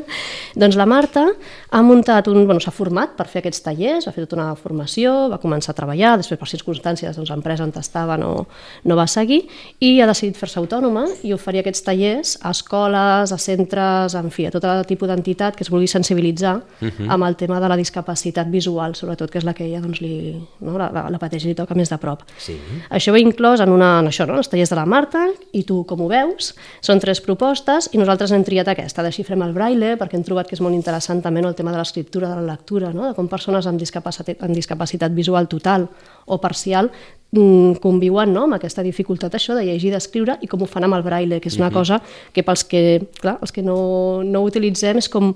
doncs 0.62 0.76
la 0.76 0.86
Marta 0.86 1.26
ha 1.70 1.82
muntat 1.82 2.28
un... 2.28 2.46
Bueno, 2.46 2.60
s'ha 2.60 2.70
format 2.70 3.16
per 3.16 3.26
fer 3.26 3.40
aquests 3.40 3.62
tallers, 3.62 4.06
ha 4.08 4.12
fet 4.12 4.28
tota 4.28 4.40
una 4.40 4.54
formació, 4.54 5.28
va 5.28 5.38
començar 5.38 5.70
a 5.70 5.74
treballar, 5.74 6.16
després 6.16 6.38
per 6.38 6.48
circumstàncies 6.48 7.16
doncs, 7.16 7.30
l'empresa 7.30 7.64
on 7.64 7.72
estava 7.76 8.16
no, 8.16 8.46
no 8.84 8.96
va 8.96 9.06
seguir 9.06 9.42
i 9.80 10.00
ha 10.00 10.06
decidit 10.06 10.36
fer-se 10.36 10.58
autònoma 10.58 11.06
i 11.22 11.34
oferir 11.36 11.60
aquests 11.60 11.84
tallers 11.86 12.36
a 12.42 12.50
escoles, 12.54 13.32
a 13.32 13.38
centres, 13.38 14.14
en 14.14 14.30
fi, 14.30 14.46
a 14.46 14.54
tot 14.54 14.64
el 14.64 14.86
tipus 14.88 15.10
d'entitat 15.10 15.56
que 15.56 15.66
es 15.66 15.70
vulgui 15.70 15.86
sensibilitzar 15.90 16.56
uh 16.56 16.88
-huh. 16.88 17.10
amb 17.12 17.25
el 17.28 17.36
tema 17.36 17.60
de 17.60 17.68
la 17.68 17.76
discapacitat 17.76 18.48
visual, 18.50 18.94
sobretot, 18.94 19.30
que 19.30 19.40
és 19.40 19.46
la 19.46 19.54
que 19.56 19.66
ella 19.66 19.80
doncs, 19.82 20.00
li, 20.04 20.34
no, 20.60 20.76
la, 20.78 20.88
la, 20.94 21.06
la 21.12 21.20
pateix 21.22 21.44
i 21.44 21.50
li 21.50 21.56
toca 21.58 21.76
més 21.78 21.90
de 21.92 21.98
prop. 22.02 22.24
Sí. 22.42 22.56
Això 22.90 23.14
va 23.14 23.22
inclòs 23.22 23.62
en, 23.64 23.72
una, 23.74 23.96
en 24.02 24.10
això, 24.10 24.26
no? 24.28 24.38
els 24.40 24.50
tallers 24.52 24.72
de 24.72 24.78
la 24.78 24.86
Marta, 24.88 25.26
i 25.56 25.64
tu 25.68 25.82
com 25.88 26.04
ho 26.04 26.08
veus, 26.10 26.52
són 26.84 27.02
tres 27.02 27.22
propostes, 27.24 27.90
i 27.92 28.00
nosaltres 28.00 28.34
hem 28.34 28.44
triat 28.46 28.70
aquesta, 28.72 29.04
de 29.06 29.12
xifrem 29.14 29.44
el 29.46 29.54
braille, 29.56 29.94
perquè 30.00 30.18
hem 30.18 30.26
trobat 30.26 30.50
que 30.50 30.56
és 30.58 30.64
molt 30.64 30.76
interessant 30.76 31.22
també 31.24 31.44
no? 31.44 31.52
el 31.52 31.58
tema 31.58 31.74
de 31.74 31.80
l'escriptura, 31.82 32.30
de 32.32 32.40
la 32.40 32.54
lectura, 32.54 32.92
no? 32.94 33.08
de 33.08 33.14
com 33.18 33.30
persones 33.30 33.66
amb 33.66 33.80
discapacitat, 33.80 34.42
amb 34.46 34.56
discapacitat 34.56 35.14
visual 35.16 35.48
total 35.50 35.88
o 36.26 36.40
parcial 36.42 36.90
mm, 37.32 37.78
conviuen 37.82 38.32
no? 38.32 38.46
amb 38.46 38.58
aquesta 38.58 38.84
dificultat 38.86 39.34
això 39.36 39.56
de 39.56 39.64
llegir 39.66 39.90
i 39.90 39.94
d'escriure 39.94 40.38
i 40.42 40.50
com 40.50 40.62
ho 40.62 40.70
fan 40.70 40.86
amb 40.86 40.98
el 40.98 41.04
braille, 41.06 41.40
que 41.40 41.50
és 41.52 41.58
una 41.60 41.70
cosa 41.74 42.00
que 42.32 42.44
pels 42.46 42.64
que, 42.68 42.82
clar, 43.20 43.38
els 43.40 43.52
que 43.52 43.64
no, 43.66 44.22
no 44.24 44.42
ho 44.42 44.50
utilitzem 44.50 45.02
és 45.02 45.10
com 45.12 45.34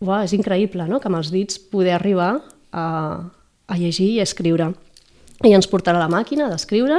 Uau, 0.00 0.22
és 0.24 0.32
increïble, 0.32 0.86
no?, 0.88 1.00
que 1.00 1.10
amb 1.10 1.18
els 1.20 1.32
dits 1.32 1.58
poder 1.72 1.92
arribar 1.96 2.38
a, 2.72 2.84
a 3.68 3.76
llegir 3.76 4.14
i 4.14 4.20
a 4.20 4.28
escriure. 4.28 4.70
I 5.40 5.54
ens 5.56 5.68
portarà 5.68 5.96
la 5.96 6.08
màquina 6.12 6.50
d'escriure 6.50 6.98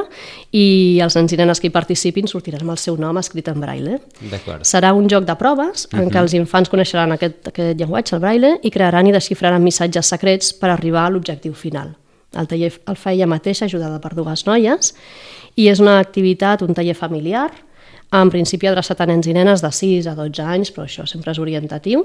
i 0.58 0.98
els 1.06 1.14
nens 1.18 1.34
i 1.34 1.38
nenes 1.38 1.60
que 1.62 1.70
hi 1.70 1.74
participin 1.74 2.30
sortiran 2.30 2.64
amb 2.64 2.74
el 2.74 2.80
seu 2.82 2.98
nom 2.98 3.20
escrit 3.22 3.52
en 3.52 3.60
braille. 3.62 4.00
Serà 4.66 4.96
un 4.98 5.10
joc 5.10 5.28
de 5.28 5.36
proves 5.38 5.86
en 5.94 6.10
què 6.10 6.22
els 6.24 6.34
infants 6.38 6.70
coneixeran 6.74 7.14
aquest, 7.14 7.52
aquest 7.52 7.78
llenguatge, 7.78 8.16
el 8.18 8.24
braille, 8.24 8.56
i 8.66 8.74
crearan 8.74 9.10
i 9.10 9.14
desxifraran 9.14 9.62
missatges 9.62 10.10
secrets 10.14 10.56
per 10.58 10.72
arribar 10.74 11.06
a 11.06 11.14
l'objectiu 11.14 11.54
final. 11.54 11.94
El 12.34 12.50
taller 12.50 12.72
el 12.72 12.98
fa 12.98 13.14
ella 13.14 13.30
mateixa, 13.30 13.68
ajudada 13.68 14.00
per 14.02 14.16
dues 14.18 14.46
noies, 14.48 14.94
i 15.60 15.68
és 15.70 15.82
una 15.84 16.00
activitat, 16.00 16.64
un 16.66 16.74
taller 16.74 16.98
familiar, 16.98 17.52
en 18.12 18.32
principi 18.32 18.68
adreçat 18.68 19.00
a 19.00 19.08
nens 19.08 19.28
i 19.30 19.36
nenes 19.36 19.62
de 19.64 19.70
6 19.72 20.10
a 20.12 20.16
12 20.18 20.44
anys, 20.44 20.72
però 20.76 20.84
això 20.88 21.06
sempre 21.08 21.32
és 21.32 21.40
orientatiu, 21.40 22.04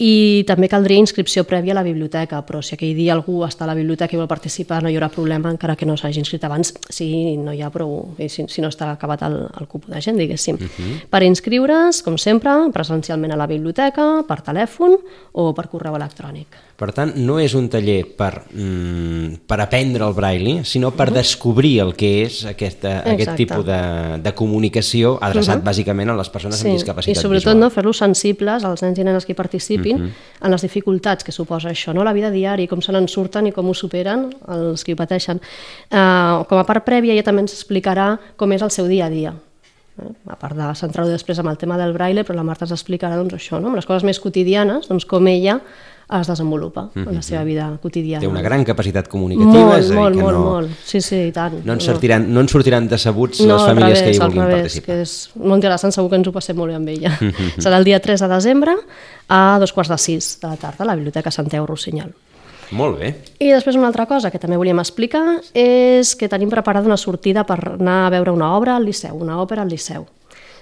i 0.00 0.44
també 0.48 0.68
caldria 0.72 1.00
inscripció 1.02 1.44
prèvia 1.44 1.74
a 1.74 1.80
la 1.80 1.84
biblioteca, 1.84 2.40
però 2.48 2.62
si 2.64 2.72
aquell 2.72 2.96
dia 2.96 3.12
algú 3.12 3.42
està 3.44 3.66
a 3.66 3.68
la 3.68 3.76
biblioteca 3.76 4.16
i 4.16 4.20
vol 4.20 4.30
participar 4.30 4.78
no 4.80 4.88
hi 4.88 4.96
haurà 4.96 5.10
problema, 5.12 5.52
encara 5.52 5.76
que 5.76 5.84
no 5.84 5.96
s'hagi 6.00 6.22
inscrit 6.22 6.46
abans, 6.48 6.72
si 6.88 7.36
no 7.36 7.52
hi 7.52 7.60
ha 7.60 7.68
prou, 7.74 8.14
i 8.16 8.30
si, 8.32 8.46
si 8.48 8.64
no 8.64 8.70
està 8.72 8.94
acabat 8.94 9.26
el, 9.28 9.36
el 9.60 9.68
cupo 9.68 9.92
de 9.92 10.00
gent, 10.00 10.16
diguéssim. 10.16 10.56
Uh 10.56 10.70
-huh. 10.70 10.96
Per 11.10 11.22
inscriure's, 11.22 12.02
com 12.02 12.16
sempre, 12.16 12.50
presencialment 12.72 13.32
a 13.32 13.36
la 13.36 13.46
biblioteca, 13.46 14.24
per 14.26 14.40
telèfon 14.40 14.96
o 15.32 15.52
per 15.52 15.68
correu 15.68 15.96
electrònic. 15.96 16.69
Per 16.80 16.88
tant, 16.96 17.10
no 17.20 17.34
és 17.36 17.52
un 17.58 17.66
taller 17.68 18.06
per, 18.16 18.46
mm, 18.54 19.42
per 19.44 19.58
aprendre 19.60 20.06
el 20.06 20.14
braille, 20.16 20.62
sinó 20.64 20.88
per 20.96 21.10
descobrir 21.12 21.74
el 21.84 21.92
que 21.92 22.08
és 22.22 22.38
aquesta, 22.48 23.02
aquest 23.04 23.34
tipus 23.36 23.66
de, 23.66 23.80
de 24.24 24.32
comunicació 24.32 25.18
adreçat 25.20 25.60
bàsicament 25.66 26.08
a 26.08 26.14
les 26.16 26.32
persones 26.32 26.62
amb 26.64 26.72
i 26.72 26.78
discapacitat 26.78 27.20
sobretot 27.20 27.52
visual. 27.52 27.60
no, 27.60 27.68
fer-los 27.74 28.00
sensibles 28.00 28.64
als 28.64 28.80
nens 28.86 28.96
i 28.96 29.04
nenes 29.04 29.28
que 29.28 29.34
hi 29.34 29.36
participin 29.36 30.06
en 30.08 30.56
les 30.56 30.64
dificultats 30.64 31.26
que 31.26 31.36
suposa 31.36 31.68
això, 31.68 31.92
no? 31.92 32.06
la 32.06 32.16
vida 32.16 32.32
diària, 32.32 32.70
com 32.70 32.80
se 32.80 32.96
n'en 32.96 33.10
surten 33.12 33.50
i 33.50 33.52
com 33.52 33.68
ho 33.68 33.76
superen 33.76 34.30
els 34.48 34.80
que 34.80 34.94
hi 34.94 34.96
pateixen. 34.96 35.44
Uh, 35.92 36.48
com 36.48 36.56
a 36.56 36.64
part 36.64 36.88
prèvia, 36.88 37.12
ella 37.12 37.28
també 37.28 37.44
ens 37.44 37.58
explicarà 37.58 38.14
com 38.40 38.56
és 38.56 38.64
el 38.64 38.72
seu 38.72 38.88
dia 38.88 39.10
a 39.10 39.12
dia. 39.12 39.36
Eh? 40.00 40.10
A 40.32 40.40
part 40.40 40.56
de 40.56 40.72
centrar-ho 40.80 41.12
després 41.12 41.44
amb 41.44 41.52
el 41.52 41.60
tema 41.60 41.76
del 41.76 41.92
braille, 41.92 42.24
però 42.24 42.40
la 42.40 42.46
Marta 42.46 42.64
ens 42.64 42.72
explicarà 42.72 43.20
doncs, 43.20 43.36
això, 43.36 43.60
no? 43.60 43.68
amb 43.68 43.76
les 43.76 43.88
coses 43.88 44.06
més 44.06 44.20
quotidianes, 44.22 44.88
doncs, 44.88 45.04
com 45.04 45.28
ella 45.28 45.60
es 46.18 46.26
desenvolupa 46.26 46.88
en 46.94 47.14
la 47.14 47.22
seva 47.22 47.44
vida 47.44 47.68
quotidiana. 47.80 48.20
Té 48.20 48.28
una 48.28 48.42
gran 48.42 48.64
capacitat 48.64 49.06
comunicativa, 49.08 49.52
Molt, 49.66 49.78
és 49.78 49.86
a 49.86 49.88
dir, 49.92 49.98
molt, 49.98 50.16
que 50.16 50.22
molt, 50.22 50.36
no, 50.38 50.44
molt. 50.44 50.70
Sí, 50.84 51.00
sí, 51.00 51.16
i 51.28 51.32
tant. 51.32 51.60
no, 51.64 51.72
ens 51.76 51.84
sortiran, 51.84 52.26
no 52.34 52.40
ens 52.40 52.50
sortiran 52.50 52.88
decebuts 52.88 53.40
les 53.40 53.50
al 53.50 53.66
famílies 53.68 54.00
que 54.02 54.10
hi 54.10 54.18
revés, 54.18 54.20
vulguin 54.24 54.42
revés, 54.42 54.56
participar. 54.62 54.86
que 54.86 55.00
és 55.02 55.30
molt 55.36 55.58
interessant, 55.60 55.92
segur 55.92 56.10
que 56.10 56.16
ens 56.16 56.28
ho 56.28 56.32
passem 56.32 56.56
molt 56.56 56.70
bé 56.72 56.76
amb 56.80 56.88
ella. 56.88 57.12
Serà 57.58 57.76
el 57.78 57.84
dia 57.84 58.00
3 58.00 58.20
de 58.20 58.28
desembre 58.28 58.74
a 59.28 59.58
dos 59.60 59.72
quarts 59.72 59.90
de 59.90 59.98
sis 59.98 60.32
de 60.40 60.48
la 60.48 60.56
tarda 60.56 60.84
a 60.84 60.86
la 60.86 60.96
Biblioteca 60.96 61.30
Santiago 61.30 61.66
Rossinyol. 61.66 62.10
Molt 62.72 63.00
bé. 63.00 63.14
I 63.42 63.48
després 63.50 63.74
una 63.74 63.88
altra 63.88 64.06
cosa 64.06 64.30
que 64.30 64.38
també 64.38 64.56
volíem 64.56 64.78
explicar 64.78 65.40
és 65.58 66.14
que 66.14 66.28
tenim 66.30 66.48
preparada 66.50 66.86
una 66.86 66.96
sortida 66.96 67.42
per 67.44 67.56
anar 67.72 68.06
a 68.06 68.10
veure 68.10 68.30
una 68.30 68.52
obra 68.56 68.76
al 68.76 68.84
Liceu, 68.86 69.16
una 69.18 69.40
òpera 69.42 69.62
al 69.62 69.68
Liceu. 69.68 70.06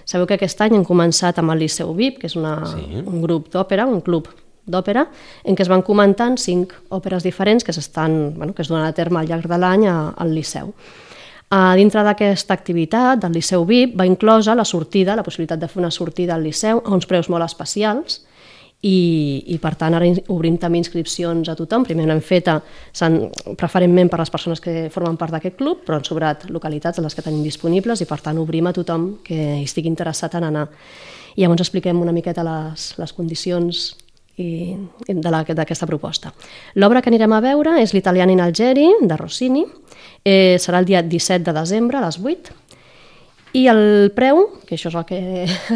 Sabeu 0.08 0.24
que 0.26 0.38
aquest 0.38 0.60
any 0.64 0.72
hem 0.78 0.84
començat 0.88 1.36
amb 1.38 1.52
el 1.52 1.58
Liceu 1.60 1.92
VIP, 1.92 2.20
que 2.22 2.26
és 2.30 2.36
una, 2.36 2.62
Sí. 2.64 3.02
un 3.04 3.20
grup 3.20 3.50
d'òpera, 3.52 3.84
un 3.86 4.00
club 4.00 4.26
d'òpera, 4.70 5.06
en 5.44 5.56
què 5.56 5.64
es 5.64 5.70
van 5.72 5.82
comentant 5.82 6.38
cinc 6.38 6.74
òperes 6.94 7.26
diferents 7.26 7.64
que, 7.64 7.74
s'estan, 7.74 8.34
bueno, 8.36 8.54
que 8.54 8.62
es 8.62 8.70
donen 8.70 8.86
a 8.86 8.94
terme 8.96 9.20
al 9.20 9.28
llarg 9.28 9.48
de 9.48 9.58
l'any 9.58 9.86
al 9.88 10.34
Liceu. 10.34 10.72
A 11.48 11.72
dintre 11.80 12.02
d'aquesta 12.04 12.52
activitat 12.52 13.22
del 13.22 13.32
Liceu 13.38 13.64
VIP 13.64 13.94
va 13.96 14.06
inclosa 14.06 14.54
la 14.54 14.66
sortida, 14.68 15.16
la 15.16 15.24
possibilitat 15.24 15.60
de 15.60 15.68
fer 15.68 15.80
una 15.80 15.90
sortida 15.90 16.34
al 16.34 16.44
Liceu 16.44 16.82
a 16.84 16.92
uns 16.92 17.08
preus 17.08 17.30
molt 17.32 17.46
especials 17.46 18.20
i, 18.84 19.42
i 19.50 19.56
per 19.58 19.72
tant 19.74 19.96
ara 19.96 20.06
obrim 20.30 20.58
també 20.60 20.78
inscripcions 20.78 21.48
a 21.48 21.56
tothom. 21.58 21.86
Primer 21.88 22.04
n'hem 22.06 22.20
feta 22.22 22.58
preferentment 23.58 24.10
per 24.12 24.20
les 24.20 24.30
persones 24.30 24.60
que 24.60 24.90
formen 24.94 25.16
part 25.18 25.34
d'aquest 25.34 25.56
club, 25.58 25.82
però 25.86 25.98
han 25.98 26.06
sobrat 26.06 26.46
localitats 26.52 27.00
a 27.00 27.06
les 27.06 27.16
que 27.16 27.24
tenim 27.24 27.42
disponibles 27.42 28.04
i 28.04 28.06
per 28.06 28.20
tant 28.22 28.38
obrim 28.38 28.68
a 28.68 28.74
tothom 28.76 29.14
que 29.24 29.62
estigui 29.62 29.90
interessat 29.90 30.36
en 30.38 30.50
anar. 30.50 30.68
I 31.34 31.42
llavors 31.42 31.64
expliquem 31.64 31.98
una 32.02 32.12
miqueta 32.12 32.44
les, 32.46 32.92
les 32.98 33.14
condicions 33.16 33.96
i, 34.38 34.76
d'aquesta 35.08 35.86
proposta. 35.86 36.32
L'obra 36.74 37.02
que 37.02 37.10
anirem 37.10 37.34
a 37.34 37.42
veure 37.44 37.76
és 37.82 37.94
l'Italiana 37.94 38.32
in 38.32 38.40
Algeri, 38.44 38.88
de 39.02 39.16
Rossini. 39.18 39.66
Eh, 40.24 40.56
serà 40.60 40.80
el 40.82 40.88
dia 40.88 41.02
17 41.02 41.44
de 41.46 41.54
desembre 41.56 41.98
a 41.98 42.06
les 42.06 42.18
8 42.18 42.56
i 43.56 43.66
el 43.70 44.12
preu, 44.16 44.44
que 44.68 44.76
això 44.76 44.90
és 44.90 44.96
el 44.98 45.04
que 45.08 45.20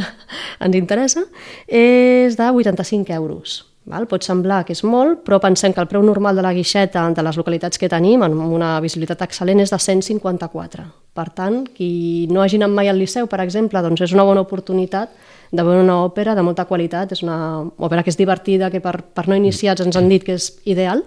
ens 0.64 0.78
interessa, 0.78 1.24
és 1.66 2.36
de 2.36 2.48
85 2.52 3.14
euros. 3.16 3.62
Val? 3.84 4.06
Pot 4.06 4.22
semblar 4.22 4.60
que 4.62 4.76
és 4.76 4.84
molt, 4.86 5.24
però 5.26 5.40
pensem 5.42 5.72
que 5.74 5.80
el 5.82 5.88
preu 5.90 6.04
normal 6.06 6.36
de 6.38 6.44
la 6.44 6.52
guixeta 6.54 7.08
de 7.10 7.22
les 7.26 7.38
localitats 7.38 7.80
que 7.80 7.90
tenim, 7.90 8.22
amb 8.22 8.44
una 8.46 8.76
visibilitat 8.84 9.24
excel·lent, 9.26 9.64
és 9.64 9.72
de 9.74 9.78
154. 9.82 10.84
Per 11.12 11.28
tant, 11.34 11.62
qui 11.66 12.28
no 12.30 12.44
hagi 12.44 12.60
anat 12.60 12.76
mai 12.76 12.92
al 12.92 13.00
Liceu, 13.00 13.26
per 13.26 13.40
exemple, 13.42 13.82
doncs 13.82 14.04
és 14.06 14.14
una 14.14 14.26
bona 14.28 14.44
oportunitat 14.46 15.10
de 15.52 15.62
veure 15.62 15.84
una 15.84 16.00
òpera 16.02 16.34
de 16.34 16.42
molta 16.42 16.64
qualitat. 16.66 17.12
És 17.12 17.22
una 17.22 17.38
òpera 17.76 18.02
que 18.02 18.10
és 18.12 18.18
divertida, 18.18 18.70
que 18.72 18.80
per, 18.80 18.98
per 19.14 19.28
no 19.28 19.38
iniciats 19.38 19.84
ens 19.84 19.98
han 20.00 20.08
dit 20.08 20.24
que 20.24 20.36
és 20.40 20.50
ideal, 20.64 21.04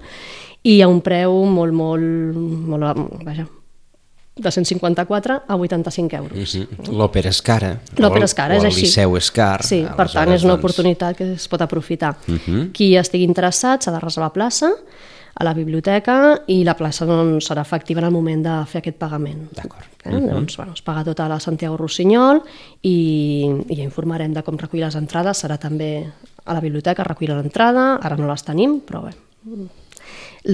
i 0.65 0.79
a 0.81 0.89
un 0.89 1.01
preu 1.05 1.43
molt, 1.49 1.73
molt, 1.73 2.37
molt 2.69 3.25
vaja, 3.25 3.45
de 4.35 4.51
154 4.51 5.43
a 5.47 5.55
85 5.55 6.17
euros. 6.17 6.55
Mhm. 6.55 6.91
L'òpera 6.91 7.29
és 7.29 7.41
cara. 7.41 7.79
L'òpera 7.97 8.25
és 8.25 8.33
cara, 8.33 8.55
és 8.55 8.63
el 8.63 8.71
així. 8.71 8.81
liceu 8.81 9.15
és 9.17 9.31
car. 9.31 9.63
Sí, 9.63 9.85
per 9.95 10.09
tant, 10.11 10.31
és 10.31 10.43
una 10.43 10.53
doncs, 10.53 10.63
oportunitat 10.63 11.17
que 11.17 11.33
es 11.33 11.47
pot 11.47 11.61
aprofitar. 11.61 12.17
Qui 12.73 12.95
estigui 12.97 13.23
interessat 13.23 13.83
s'ha 13.83 13.91
de 13.91 13.99
reservar 13.99 14.33
plaça 14.33 14.73
a 15.35 15.43
la 15.43 15.53
biblioteca 15.53 16.17
i 16.47 16.61
la 16.63 16.77
plaça 16.79 17.05
doncs, 17.07 17.49
serà 17.49 17.65
efectiva 17.65 17.99
en 17.99 18.07
el 18.07 18.13
moment 18.15 18.43
de 18.45 18.53
fer 18.71 18.79
aquest 18.79 18.97
pagament. 19.01 19.49
D'acord. 19.55 19.89
Eh? 20.05 20.13
doncs, 20.21 20.55
bueno, 20.55 20.75
es 20.77 20.83
paga 20.85 21.03
tota 21.03 21.27
la 21.27 21.41
Santiago 21.43 21.75
Rossinyol 21.77 22.39
i, 22.83 22.95
i 23.67 23.75
ja 23.75 23.83
informarem 23.83 24.35
de 24.35 24.43
com 24.45 24.59
recollir 24.61 24.85
les 24.85 24.95
entrades. 24.95 25.43
Serà 25.43 25.57
també 25.59 25.89
a 26.45 26.55
la 26.55 26.61
biblioteca 26.63 27.03
recollir 27.03 27.33
l'entrada, 27.33 27.95
ara 27.99 28.15
no 28.15 28.29
les 28.29 28.45
tenim, 28.47 28.79
però 28.85 29.03
bé. 29.09 29.15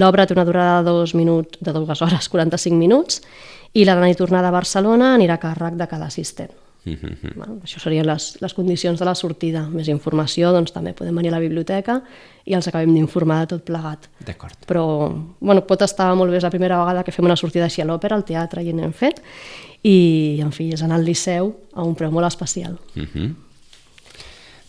L'obra 0.02 0.26
té 0.26 0.34
una 0.34 0.48
durada 0.48 0.82
de 0.88 0.96
dos 0.96 1.14
minuts, 1.20 1.60
de 1.62 1.74
dues 1.76 2.02
hores 2.02 2.32
45 2.32 2.80
minuts 2.80 3.22
i 3.78 3.86
la 3.86 4.00
nit 4.02 4.18
tornada 4.18 4.50
a 4.50 4.56
Barcelona 4.56 5.14
anirà 5.16 5.38
a 5.38 5.44
càrrec 5.44 5.78
de 5.80 5.88
cada 5.88 6.10
assistent. 6.10 6.52
Mhm. 6.84 7.36
Bueno, 7.36 7.60
això 7.62 7.78
serien 7.80 8.08
les, 8.10 8.42
les 8.42 8.54
condicions 8.58 8.98
de 8.98 9.06
la 9.06 9.14
sortida. 9.14 9.68
Més 9.70 9.88
informació, 9.88 10.50
doncs 10.52 10.74
també 10.74 10.96
podem 10.98 11.16
venir 11.16 11.30
a 11.30 11.36
la 11.36 11.44
biblioteca 11.44 12.00
i 12.46 12.56
els 12.58 12.68
acabem 12.68 12.94
d'informar 12.96 13.42
de 13.44 13.52
tot 13.54 13.66
plegat. 13.68 14.08
D'acord. 14.26 14.58
Però 14.66 14.86
bueno, 15.40 15.62
pot 15.68 15.82
estar 15.86 16.10
molt 16.16 16.32
bé, 16.32 16.38
és 16.42 16.48
la 16.48 16.50
primera 16.50 16.80
vegada 16.82 17.04
que 17.04 17.14
fem 17.14 17.26
una 17.26 17.38
sortida 17.38 17.68
així 17.70 17.84
a 17.84 17.86
l'òpera, 17.86 18.18
al 18.18 18.26
teatre, 18.26 18.64
i 18.66 18.74
n'hem 18.74 18.94
fet, 18.98 19.22
i 19.84 20.40
en 20.42 20.52
fi, 20.52 20.72
és 20.74 20.82
anar 20.82 20.98
al 20.98 21.06
Liceu 21.06 21.54
a 21.74 21.86
un 21.86 21.94
preu 21.96 22.12
molt 22.12 22.28
especial. 22.28 22.80
Mhm. 22.96 23.51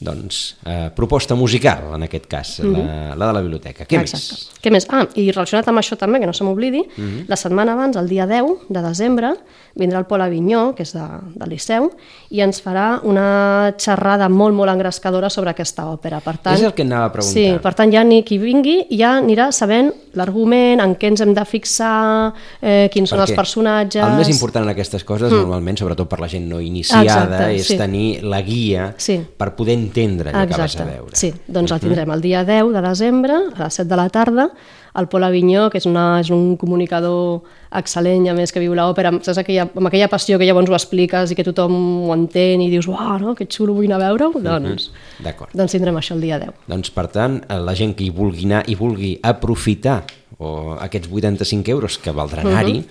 Doncs, 0.02 0.56
eh, 0.66 0.90
proposta 0.94 1.34
musical, 1.34 1.94
en 1.94 2.02
aquest 2.08 2.26
cas, 2.26 2.58
la, 2.60 3.14
la 3.14 3.26
de 3.26 3.32
la 3.32 3.40
biblioteca. 3.40 3.84
Què 3.86 3.96
Mhm. 3.96 4.02
Exacte. 4.02 4.60
Què 4.62 4.70
més? 4.70 4.86
Ah, 4.90 5.06
i 5.14 5.30
relacionat 5.30 5.68
amb 5.68 5.78
això 5.78 5.96
també, 5.96 6.18
que 6.20 6.26
no 6.26 6.32
se 6.32 6.44
m'oblidi, 6.44 6.82
la 7.28 7.36
setmana 7.36 7.72
abans, 7.72 7.96
el 7.96 8.08
dia 8.08 8.26
10 8.26 8.66
de 8.68 8.82
desembre, 8.82 9.32
vindrà 9.74 9.98
el 9.98 10.06
Pol 10.06 10.20
Avinyó, 10.20 10.74
que 10.76 10.82
és 10.82 10.92
de, 10.92 11.04
del 11.34 11.48
Liceu, 11.50 11.90
i 12.30 12.40
ens 12.44 12.60
farà 12.62 13.00
una 13.08 13.72
xerrada 13.78 14.28
molt, 14.28 14.54
molt 14.54 14.70
engrescadora 14.70 15.30
sobre 15.30 15.50
aquesta 15.50 15.86
òpera. 15.86 16.20
Per 16.20 16.36
tant, 16.38 16.54
És 16.58 16.62
el 16.62 16.74
que 16.74 16.82
anava 16.82 17.06
a 17.06 17.12
preguntar. 17.12 17.32
Sí, 17.32 17.58
per 17.62 17.74
tant, 17.74 17.90
ja 17.92 18.02
ni 18.04 18.22
qui 18.22 18.38
vingui 18.38 18.86
ja 18.90 19.14
anirà 19.20 19.50
sabent 19.52 19.92
l'argument, 20.14 20.80
en 20.80 20.94
què 20.96 21.08
ens 21.08 21.22
hem 21.24 21.32
de 21.34 21.44
fixar, 21.48 22.32
eh, 22.60 22.88
quins 22.92 23.08
són 23.08 23.20
els 23.22 23.30
Perquè 23.30 23.36
personatges... 23.36 24.04
El 24.04 24.18
més 24.18 24.28
important 24.28 24.64
en 24.66 24.70
aquestes 24.74 25.04
coses, 25.04 25.32
normalment, 25.32 25.78
sobretot 25.78 26.08
per 26.08 26.20
la 26.20 26.28
gent 26.28 26.46
no 26.50 26.60
iniciada, 26.60 27.02
Exacte, 27.02 27.54
és 27.56 27.66
sí. 27.66 27.76
tenir 27.80 28.06
la 28.22 28.42
guia 28.42 28.94
Sí. 28.98 29.18
per 29.36 29.54
poder 29.56 29.72
entendre 29.92 30.32
allò 30.32 30.46
que 30.48 30.56
vas 30.60 30.76
a 30.80 30.84
veure. 30.84 31.10
Mhm. 31.12 31.18
Sí, 31.20 31.32
doncs 31.46 31.72
el 31.72 31.80
tindrem 31.80 32.10
el 32.10 32.20
dia 32.24 32.44
10 32.44 32.72
de 32.72 32.80
desembre, 32.82 33.34
a 33.56 33.64
les 33.64 33.74
7 33.74 33.88
de 33.88 33.96
la 33.96 34.08
tarda, 34.08 34.48
el 34.94 35.06
Pol 35.08 35.24
Avinyó, 35.24 35.70
que 35.70 35.78
és, 35.78 35.86
una, 35.86 36.20
és 36.20 36.28
un 36.30 36.56
comunicador 36.60 37.42
excel·lent, 37.72 38.26
a 38.28 38.34
més 38.36 38.52
que 38.52 38.60
viu 38.60 38.74
l'òpera, 38.76 39.10
saps, 39.24 39.38
aquella, 39.40 39.62
amb 39.74 39.86
aquella 39.88 40.08
passió 40.12 40.36
que 40.38 40.44
llavors 40.44 40.68
ho 40.68 40.74
expliques 40.76 41.30
i 41.32 41.34
que 41.38 41.44
tothom 41.46 42.08
ho 42.10 42.12
entén 42.12 42.60
i 42.60 42.68
dius, 42.68 42.86
uau, 42.88 43.18
no, 43.22 43.34
que 43.34 43.46
xulo, 43.48 43.72
vull 43.72 43.86
anar 43.88 44.02
a 44.02 44.10
veure-ho, 44.10 44.40
doncs, 44.44 44.90
D'acord. 45.24 45.50
doncs 45.56 45.72
tindrem 45.72 45.96
això 45.96 46.12
el 46.14 46.20
dia 46.20 46.38
10. 46.38 46.52
Doncs, 46.68 46.90
per 46.90 47.06
tant, 47.08 47.40
eh, 47.48 47.56
la 47.58 47.74
gent 47.74 47.94
que 47.96 48.04
hi 48.04 48.10
vulgui 48.10 48.44
anar 48.44 48.64
i 48.68 48.74
vulgui 48.76 49.18
aprofitar 49.22 50.02
o 50.38 50.76
aquests 50.80 51.08
85 51.08 51.70
euros 51.70 51.96
que 51.98 52.10
valdran 52.10 52.44
Mhm. 52.46 52.52
anar-hi, 52.52 52.84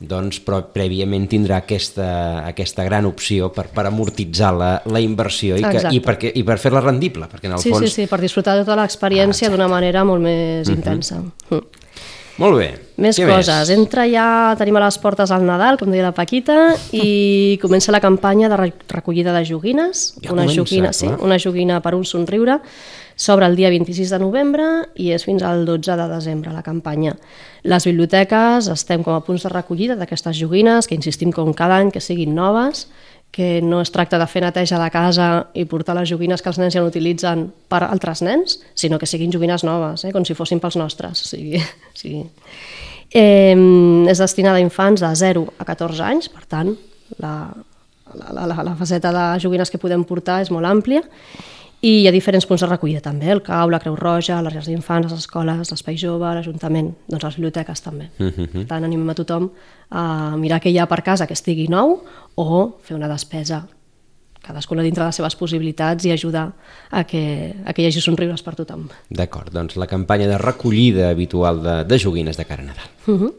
doncs, 0.00 0.38
però 0.40 0.62
prèviament 0.72 1.26
tindrà 1.28 1.58
aquesta, 1.60 2.06
aquesta 2.48 2.84
gran 2.88 3.04
opció 3.04 3.50
per, 3.52 3.66
per 3.74 3.84
amortitzar 3.90 4.52
la, 4.56 4.70
la 4.88 5.02
inversió 5.04 5.58
i, 5.60 5.64
que, 5.64 5.82
i, 5.92 6.00
perquè, 6.00 6.30
i 6.40 6.44
per 6.46 6.56
fer-la 6.62 6.80
rendible, 6.80 7.28
perquè 7.28 7.50
en 7.50 7.58
el 7.58 7.60
Sí, 7.60 7.70
fons... 7.74 7.84
sí, 7.84 8.02
sí, 8.02 8.06
per 8.08 8.20
disfrutar 8.22 8.56
de 8.56 8.64
tota 8.64 8.78
l'experiència 8.80 9.50
Ah, 9.50 9.52
d'una 9.52 9.68
manera 9.68 10.04
molt 10.08 10.24
més 10.24 10.68
intensa. 10.72 11.20
Mm. 11.50 11.60
Molt 12.40 12.56
bé. 12.56 12.68
Més 12.96 13.18
Què 13.20 13.26
coses. 13.28 13.68
Entra 13.74 14.06
ja, 14.08 14.54
tenim 14.56 14.78
a 14.78 14.84
les 14.86 14.96
portes 15.02 15.28
al 15.34 15.44
Nadal, 15.44 15.76
com 15.76 15.90
deia 15.92 16.06
la 16.06 16.14
Paquita, 16.16 16.70
i 16.96 17.58
comença 17.64 17.92
la 17.92 18.00
campanya 18.00 18.48
de 18.48 18.56
re- 18.56 18.72
recollida 18.88 19.34
de 19.36 19.44
joguines. 19.44 20.14
Ja 20.24 20.32
una 20.32 20.46
comença, 20.46 20.62
joguina, 20.62 20.94
sí, 20.96 21.10
clar. 21.10 21.18
una 21.20 21.36
joguina 21.42 21.82
per 21.84 21.92
un 21.98 22.06
somriure. 22.08 22.56
S'obre 23.20 23.44
el 23.44 23.56
dia 23.56 23.68
26 23.68 24.14
de 24.14 24.18
novembre 24.22 24.66
i 24.96 25.10
és 25.12 25.26
fins 25.28 25.42
al 25.44 25.66
12 25.68 25.92
de 25.98 26.06
desembre 26.08 26.54
la 26.54 26.62
campanya. 26.64 27.12
Les 27.68 27.84
biblioteques 27.84 28.70
estem 28.72 29.04
com 29.04 29.12
a 29.12 29.20
punts 29.26 29.44
de 29.44 29.50
recollida 29.52 29.96
d'aquestes 30.00 30.38
joguines, 30.38 30.88
que 30.88 30.96
insistim 30.96 31.34
com 31.36 31.52
cada 31.52 31.76
any 31.82 31.90
que 31.92 32.00
siguin 32.00 32.32
noves, 32.34 32.86
que 33.30 33.60
no 33.60 33.82
es 33.84 33.92
tracta 33.92 34.16
de 34.18 34.26
fer 34.26 34.40
neteja 34.46 34.80
de 34.80 34.88
casa 34.90 35.28
i 35.52 35.66
portar 35.68 35.98
les 36.00 36.08
joguines 36.08 36.40
que 36.40 36.48
els 36.48 36.62
nens 36.62 36.72
ja 36.74 36.80
no 36.80 36.88
utilitzen 36.88 37.44
per 37.68 37.82
altres 37.84 38.24
nens, 38.24 38.56
sinó 38.74 38.96
que 38.98 39.06
siguin 39.06 39.36
joguines 39.36 39.68
noves, 39.68 40.06
eh? 40.08 40.14
com 40.16 40.24
si 40.24 40.34
fossin 40.34 40.58
pels 40.62 40.80
nostres. 40.80 41.20
O 41.20 41.28
sigui, 41.28 41.60
sigui. 42.00 42.24
Eh, 43.12 43.52
és 44.08 44.24
destinada 44.24 44.56
a 44.56 44.64
infants 44.64 45.04
de 45.04 45.12
0 45.12 45.44
a 45.60 45.68
14 45.68 46.08
anys, 46.08 46.32
per 46.32 46.48
tant, 46.48 46.72
la, 47.20 47.36
la, 48.16 48.48
la, 48.48 48.62
la 48.64 48.76
faceta 48.80 49.12
de 49.12 49.30
joguines 49.44 49.68
que 49.68 49.82
podem 49.82 50.08
portar 50.08 50.40
és 50.40 50.48
molt 50.48 50.64
àmplia 50.64 51.04
i 51.80 52.02
hi 52.02 52.06
ha 52.08 52.12
diferents 52.12 52.44
punts 52.44 52.60
de 52.60 52.68
recollida 52.68 53.00
també, 53.00 53.30
el 53.32 53.40
CAU, 53.42 53.70
la 53.72 53.80
Creu 53.80 53.96
Roja, 53.96 54.42
les 54.44 54.54
llars 54.54 54.68
d'infants, 54.68 55.08
les 55.08 55.24
escoles, 55.24 55.70
l'Espai 55.72 55.96
Jove, 55.96 56.28
l'Ajuntament, 56.36 56.92
doncs 57.08 57.24
les 57.24 57.36
biblioteques 57.40 57.80
també. 57.80 58.10
Per 58.18 58.66
tant, 58.68 58.84
animem 58.84 59.08
a 59.10 59.16
tothom 59.16 59.50
a 59.90 60.36
mirar 60.36 60.60
què 60.60 60.70
hi 60.70 60.78
ha 60.78 60.88
per 60.90 61.00
casa 61.02 61.26
que 61.26 61.36
estigui 61.38 61.68
nou 61.72 62.02
o 62.36 62.62
fer 62.84 62.96
una 62.98 63.08
despesa 63.08 63.64
cadascuna 64.40 64.82
dintre 64.82 65.02
de 65.04 65.08
les 65.08 65.16
seves 65.20 65.36
possibilitats 65.36 66.04
i 66.08 66.12
ajudar 66.12 66.46
a 66.90 67.04
que, 67.04 67.54
a 67.64 67.72
que 67.72 67.82
hi 67.82 67.88
hagi 67.90 68.00
somriures 68.00 68.42
per 68.42 68.54
tothom. 68.56 68.86
D'acord, 69.08 69.52
doncs 69.52 69.76
la 69.76 69.88
campanya 69.88 70.28
de 70.30 70.38
recollida 70.40 71.10
habitual 71.10 71.62
de, 71.62 71.76
de 71.84 71.98
joguines 71.98 72.40
de 72.40 72.46
cara 72.48 72.64
a 72.64 72.66
Nadal. 72.66 72.88
Uh 73.06 73.20
-huh. 73.20 73.34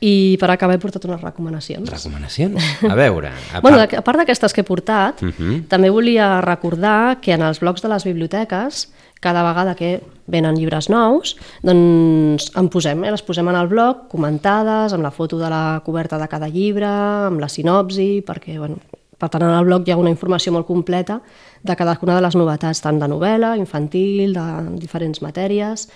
I 0.00 0.36
per 0.40 0.50
acabar 0.52 0.76
he 0.76 0.78
portat 0.82 1.04
unes 1.08 1.22
recomanacions. 1.22 1.88
Recomanacions? 1.88 2.62
A 2.84 2.94
veure... 3.02 3.30
A 3.54 3.60
Bueno, 3.60 3.78
part- 3.78 3.94
a 3.96 4.02
part 4.04 4.18
d'aquestes 4.20 4.52
que 4.52 4.60
he 4.60 4.64
portat, 4.64 5.22
uh 5.22 5.30
-huh. 5.32 5.62
també 5.68 5.88
volia 5.90 6.40
recordar 6.40 7.20
que 7.20 7.32
en 7.32 7.42
els 7.42 7.60
blocs 7.60 7.82
de 7.82 7.88
les 7.88 8.04
biblioteques, 8.04 8.92
cada 9.20 9.42
vegada 9.42 9.74
que 9.74 10.02
venen 10.26 10.54
llibres 10.56 10.90
nous, 10.90 11.36
doncs 11.62 12.50
en 12.56 12.68
posem, 12.68 13.04
eh? 13.04 13.10
les 13.10 13.22
posem 13.22 13.48
en 13.48 13.56
el 13.56 13.68
blog, 13.68 14.08
comentades, 14.08 14.92
amb 14.92 15.02
la 15.02 15.10
foto 15.10 15.38
de 15.38 15.48
la 15.48 15.80
coberta 15.84 16.18
de 16.18 16.28
cada 16.28 16.48
llibre, 16.48 16.86
amb 16.86 17.40
la 17.40 17.48
sinopsi, 17.48 18.22
perquè, 18.26 18.58
bueno, 18.58 18.76
per 19.18 19.30
tant, 19.30 19.42
en 19.42 19.50
el 19.58 19.64
blog 19.64 19.86
hi 19.88 19.92
ha 19.92 19.96
una 19.96 20.10
informació 20.10 20.52
molt 20.52 20.66
completa 20.66 21.20
de 21.62 21.74
cadascuna 21.76 22.14
de 22.14 22.20
les 22.20 22.34
novetats, 22.36 22.82
tant 22.82 22.98
de 23.00 23.08
novel·la, 23.08 23.56
infantil, 23.56 24.34
de 24.34 24.78
diferents 24.78 25.22
matèries. 25.22 25.88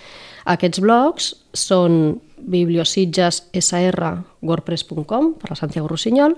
Aquests 0.49 0.81
blogs 0.81 1.35
són 1.53 2.17
bibliositgessr.wordpress.com 2.41 5.33
per 5.37 5.49
la 5.51 5.55
Santiago 5.59 5.87
Rossinyol 5.91 6.33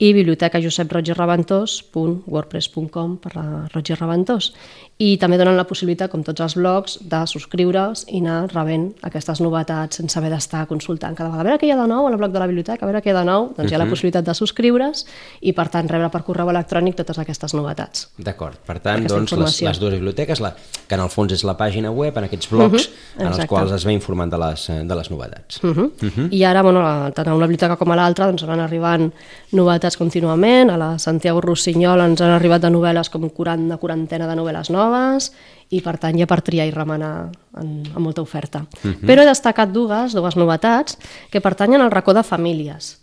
i 0.00 0.12
biblioteca 0.16 0.60
Josep 0.64 0.92
Roig 0.94 1.10
i 1.10 1.14
Reventós.wordpress.com 1.16 3.16
per 3.20 3.32
Roig 3.74 3.90
i 3.92 3.98
Reventós. 3.98 4.52
I 5.00 5.14
també 5.16 5.38
donen 5.40 5.56
la 5.56 5.64
possibilitat, 5.64 6.10
com 6.12 6.20
tots 6.24 6.42
els 6.44 6.54
blogs, 6.58 6.98
de 7.08 7.20
subscriure's 7.28 8.02
i 8.12 8.18
anar 8.20 8.50
rebent 8.52 8.90
aquestes 9.08 9.40
novetats 9.40 9.96
sense 9.96 10.18
haver 10.18 10.28
d'estar 10.34 10.66
consultant 10.68 11.14
cada 11.16 11.30
vegada. 11.30 11.40
A 11.40 11.44
veure 11.48 11.58
què 11.62 11.66
hi 11.68 11.72
ha 11.72 11.78
de 11.80 11.86
nou 11.88 12.04
al 12.08 12.16
blog 12.20 12.32
de 12.34 12.38
la 12.42 12.46
biblioteca, 12.50 12.84
a 12.84 12.88
veure 12.90 13.00
què 13.00 13.08
hi 13.08 13.14
ha 13.14 13.20
de 13.20 13.24
nou. 13.28 13.46
Doncs 13.56 13.72
hi 13.72 13.76
ha 13.76 13.80
la 13.80 13.86
possibilitat 13.88 14.24
de 14.28 14.34
subscriure's 14.36 15.06
i, 15.40 15.54
per 15.56 15.68
tant, 15.72 15.88
rebre 15.88 16.10
per 16.12 16.20
correu 16.26 16.50
electrònic 16.52 16.98
totes 17.00 17.18
aquestes 17.22 17.54
novetats. 17.56 18.08
D'acord, 18.18 18.58
per 18.66 18.76
tant, 18.84 19.06
doncs, 19.08 19.32
les, 19.40 19.60
les 19.70 19.78
dues 19.80 19.94
biblioteques, 19.96 20.40
la, 20.44 20.52
que 20.88 20.94
en 20.98 21.04
el 21.06 21.12
fons 21.12 21.32
és 21.32 21.44
la 21.48 21.56
pàgina 21.56 21.90
web, 21.96 22.16
en 22.20 22.24
aquests 22.28 22.50
blogs, 22.52 22.88
Mhm, 22.90 23.20
en 23.20 23.26
els 23.32 23.46
quals 23.48 23.72
es 23.72 23.84
va 23.86 23.92
informant 23.92 24.30
de 24.30 24.38
les, 24.38 24.66
de 24.84 24.94
les 24.94 25.10
novetats. 25.10 25.60
Uh 25.64 25.70
-huh. 25.72 25.90
uh 25.96 26.10
-huh. 26.16 26.28
I 26.30 26.44
ara, 26.44 26.62
bueno, 26.62 26.82
la- 26.82 27.10
tant 27.12 27.28
a 27.28 27.34
una 27.34 27.46
biblioteca 27.46 27.76
com 27.76 27.90
a 27.92 27.96
l'altra, 27.96 28.26
doncs 28.26 28.42
van 28.44 28.60
arribant 28.60 29.12
novetats 29.52 29.89
actualitzats 29.90 29.96
contínuament. 29.96 30.70
A 30.70 30.76
la 30.76 30.98
Santiago 30.98 31.40
Rossinyol 31.40 32.00
ens 32.04 32.20
han 32.20 32.30
arribat 32.30 32.62
de 32.62 32.70
novel·les 32.70 33.10
com 33.10 33.28
40, 33.28 33.64
una 33.64 33.78
quarantena 33.78 34.28
de 34.28 34.36
novel·les 34.36 34.70
noves 34.70 35.32
i 35.70 35.80
per 35.80 35.98
tant 35.98 36.16
hi 36.16 36.22
ha 36.22 36.26
per 36.26 36.40
triar 36.42 36.66
i 36.66 36.72
remenar 36.72 37.30
en, 37.58 37.82
amb 37.94 38.00
molta 38.00 38.22
oferta. 38.22 38.66
Uh 38.84 38.90
-huh. 38.90 39.06
Però 39.06 39.22
he 39.22 39.26
destacat 39.26 39.70
dues, 39.72 40.12
dues 40.12 40.36
novetats 40.36 40.98
que 41.30 41.40
pertanyen 41.40 41.80
al 41.80 41.90
racó 41.90 42.14
de 42.14 42.22
famílies. 42.22 42.98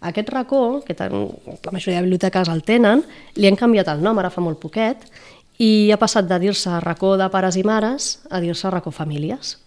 Aquest 0.00 0.28
racó, 0.30 0.82
que 0.84 0.94
tan, 0.94 1.12
la 1.12 1.72
majoria 1.72 2.00
de 2.00 2.06
biblioteques 2.06 2.48
el 2.48 2.62
tenen, 2.62 3.04
li 3.34 3.46
han 3.46 3.56
canviat 3.56 3.88
el 3.88 4.02
nom 4.02 4.18
ara 4.18 4.30
fa 4.30 4.40
molt 4.40 4.58
poquet 4.58 4.96
i 5.58 5.90
ha 5.90 5.98
passat 5.98 6.26
de 6.26 6.38
dir-se 6.38 6.80
racó 6.80 7.16
de 7.16 7.28
pares 7.28 7.56
i 7.56 7.62
mares 7.62 8.20
a 8.30 8.40
dir-se 8.40 8.70
racó 8.70 8.90
famílies 8.90 9.58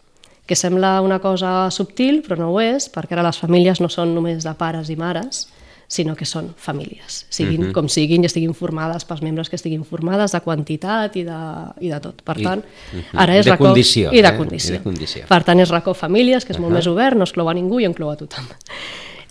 que 0.45 0.55
sembla 0.55 1.01
una 1.01 1.19
cosa 1.19 1.71
subtil, 1.71 2.21
però 2.21 2.35
no 2.37 2.51
ho 2.51 2.59
és, 2.59 2.89
perquè 2.91 3.13
ara 3.13 3.23
les 3.23 3.39
famílies 3.39 3.79
no 3.79 3.87
són 3.87 4.13
només 4.13 4.43
de 4.43 4.53
pares 4.53 4.89
i 4.89 4.95
mares, 4.95 5.47
sinó 5.87 6.15
que 6.15 6.25
són 6.25 6.53
famílies, 6.57 7.25
siguin 7.29 7.61
uh 7.61 7.67
-huh. 7.67 7.73
com 7.73 7.87
siguin 7.89 8.23
i 8.23 8.25
estiguin 8.25 8.53
formades 8.53 9.05
pels 9.05 9.21
membres 9.21 9.49
que 9.49 9.55
estiguin 9.55 9.83
formades 9.85 10.31
de 10.31 10.39
quantitat 10.41 11.15
i 11.15 11.23
de, 11.23 11.39
i 11.81 11.89
de 11.89 11.99
tot. 11.99 12.21
Per 12.23 12.39
I- 12.39 12.43
tant, 12.43 12.63
uh 12.63 12.99
-huh. 12.99 13.03
ara 13.13 13.37
és 13.37 13.45
De 13.45 13.51
racó... 13.51 13.65
condició, 13.65 14.11
I 14.11 14.21
de 14.21 14.27
eh? 14.27 14.37
condició. 14.37 14.73
I 14.75 14.77
de 14.77 14.83
condició. 14.83 15.25
Per 15.27 15.43
tant, 15.43 15.59
és 15.59 15.69
racó 15.69 15.93
famílies, 15.93 16.45
que 16.45 16.53
és 16.53 16.59
molt 16.59 16.71
Uh-huh. 16.71 16.77
més 16.77 16.87
obert, 16.87 17.15
no 17.17 17.23
exclou 17.23 17.49
a 17.49 17.53
ningú 17.53 17.79
i 17.79 17.85
inclou 17.85 18.09
a 18.09 18.15
tothom. 18.15 18.45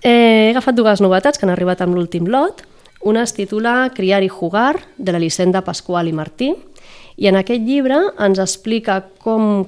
Eh, 0.02 0.46
he 0.48 0.50
agafat 0.50 0.74
dues 0.74 1.00
novetats 1.00 1.38
que 1.38 1.46
han 1.46 1.50
arribat 1.50 1.80
amb 1.80 1.94
l'últim 1.94 2.26
lot. 2.26 2.62
Una 3.04 3.22
es 3.22 3.32
titula 3.32 3.90
Criar 3.94 4.22
i 4.22 4.28
jugar, 4.28 4.80
de 4.96 5.12
l'Elisenda 5.12 5.62
Pasqual 5.62 6.08
i 6.08 6.12
Martí, 6.12 6.54
i 7.16 7.26
en 7.26 7.36
aquest 7.36 7.60
llibre 7.62 7.98
ens 8.18 8.38
explica 8.38 9.04
com 9.18 9.66